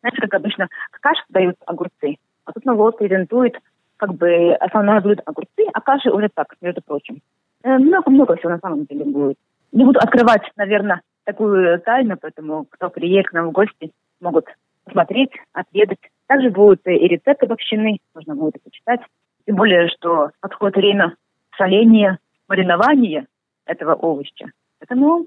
знаете, 0.00 0.20
как 0.22 0.34
обычно 0.34 0.68
к 0.90 1.00
каше 1.00 1.22
подают 1.28 1.56
огурцы, 1.66 2.16
а 2.44 2.52
тут 2.52 2.64
Новгород 2.64 2.98
презентует 2.98 3.56
как 3.96 4.14
бы 4.14 4.52
основное 4.54 5.00
блюдо 5.00 5.22
огурцы, 5.26 5.64
а 5.72 5.80
каши 5.80 6.10
уже 6.10 6.28
так, 6.34 6.54
между 6.60 6.82
прочим. 6.82 7.20
Э, 7.62 7.78
много-много 7.78 8.36
всего 8.36 8.50
на 8.50 8.58
самом 8.58 8.84
деле 8.86 9.04
будет. 9.04 9.38
Не 9.72 9.84
буду 9.84 9.98
открывать, 9.98 10.42
наверное, 10.56 11.02
такую 11.24 11.80
тайну, 11.80 12.16
поэтому 12.20 12.66
кто 12.70 12.90
приедет 12.90 13.28
к 13.28 13.32
нам 13.32 13.48
в 13.48 13.52
гости, 13.52 13.92
могут 14.20 14.46
посмотреть, 14.84 15.30
отведать. 15.52 15.98
Также 16.26 16.50
будут 16.50 16.80
и 16.86 16.90
рецепты 16.90 17.46
обобщены, 17.46 17.98
можно 18.14 18.34
будет 18.34 18.62
почитать. 18.62 19.00
Тем 19.46 19.56
более, 19.56 19.88
что 19.88 20.30
подходит 20.40 20.76
время 20.76 21.14
соления, 21.56 22.18
маринования 22.48 23.26
этого 23.64 23.94
овоща. 23.94 24.46
Поэтому 24.78 25.26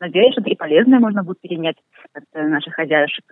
надеюсь, 0.00 0.32
что 0.32 0.42
и 0.42 0.54
полезное 0.54 1.00
можно 1.00 1.22
будет 1.22 1.40
перенять 1.40 1.76
от 2.12 2.24
э, 2.32 2.46
наших 2.46 2.74
хозяюшек. 2.74 3.24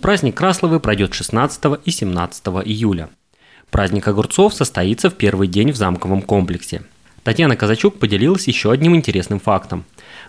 Праздник 0.00 0.36
Красловы 0.36 0.80
пройдет 0.80 1.14
16 1.14 1.86
и 1.86 1.90
17 1.90 2.46
июля. 2.64 3.08
Праздник 3.70 4.08
огурцов 4.08 4.54
состоится 4.54 5.10
в 5.10 5.16
первый 5.16 5.46
день 5.46 5.70
в 5.72 5.76
замковом 5.76 6.22
комплексе. 6.22 6.82
Татьяна 7.22 7.54
Казачук 7.54 7.98
поделилась 7.98 8.48
еще 8.48 8.72
одним 8.72 8.96
интересным 8.96 9.40
фактом. 9.40 9.84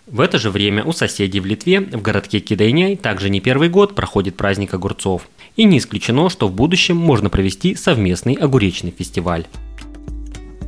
В 0.08 0.20
это 0.20 0.38
же 0.38 0.50
время 0.50 0.84
у 0.84 0.92
соседей 0.92 1.40
в 1.40 1.46
Литве, 1.46 1.80
в 1.80 2.02
городке 2.02 2.40
Кидайняй, 2.40 2.98
также 2.98 3.30
не 3.30 3.40
первый 3.40 3.70
год 3.70 3.96
проходит 3.96 4.36
праздник 4.36 4.74
огурцов. 4.74 5.30
И 5.56 5.64
не 5.64 5.78
исключено, 5.78 6.30
что 6.30 6.48
в 6.48 6.54
будущем 6.54 6.98
можно 6.98 7.30
провести 7.30 7.76
совместный 7.76 8.34
огуречный 8.34 8.94
фестиваль. 8.98 9.46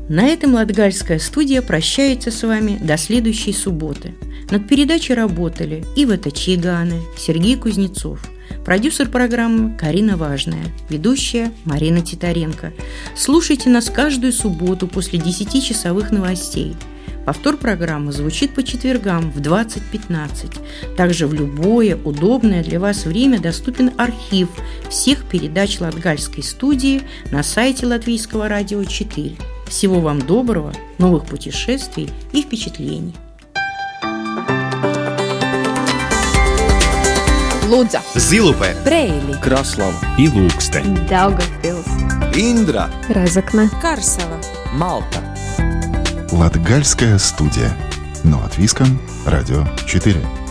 На 0.09 0.27
этом 0.27 0.53
Латгальская 0.53 1.19
студия 1.19 1.61
прощается 1.61 2.31
с 2.31 2.43
вами 2.43 2.77
до 2.81 2.97
следующей 2.97 3.53
субботы. 3.53 4.13
Над 4.49 4.67
передачей 4.67 5.13
работали 5.13 5.85
Ива 5.95 6.17
Чиганы, 6.17 7.01
Сергей 7.17 7.57
Кузнецов– 7.57 8.19
Продюсер 8.65 9.09
программы 9.09 9.75
Карина 9.77 10.15
Важная, 10.15 10.63
ведущая 10.87 11.51
Марина 11.65 12.01
Титаренко. 12.01 12.71
Слушайте 13.13 13.69
нас 13.69 13.89
каждую 13.89 14.31
субботу 14.31 14.87
после 14.87 15.19
10-часовых 15.19 16.13
новостей. 16.13 16.73
Повтор 17.25 17.57
программы 17.57 18.13
звучит 18.13 18.55
по 18.55 18.63
четвергам 18.63 19.31
в 19.31 19.41
20.15. 19.41 20.95
Также 20.95 21.27
в 21.27 21.33
любое 21.33 21.97
удобное 21.97 22.63
для 22.63 22.79
вас 22.79 23.03
время 23.03 23.41
доступен 23.41 23.91
архив 23.97 24.47
всех 24.89 25.25
передач 25.25 25.81
Латгальской 25.81 26.43
студии 26.43 27.01
на 27.31 27.43
сайте 27.43 27.85
Латвийского 27.85 28.47
радио 28.47 28.81
4. 28.85 29.35
Всего 29.67 29.99
вам 29.99 30.19
доброго, 30.19 30.73
новых 30.99 31.25
путешествий 31.25 32.09
и 32.31 32.41
впечатлений. 32.41 33.13
Лудза, 37.73 38.03
Zilupē, 38.13 38.75
Preili, 38.85 39.33
Kraslava, 39.41 39.97
Ilūkste, 40.21 40.83
Daugavpils, 41.09 41.89
Indra, 42.37 42.85
Разокна, 43.09 43.65
Карсела, 43.81 44.37
Малта. 44.73 45.23
Латгальская 46.31 47.17
студия. 47.17 47.75
Но 48.23 48.37
от 48.45 48.57
Виском, 48.59 48.99
Радио 49.25 49.65
4. 49.87 50.42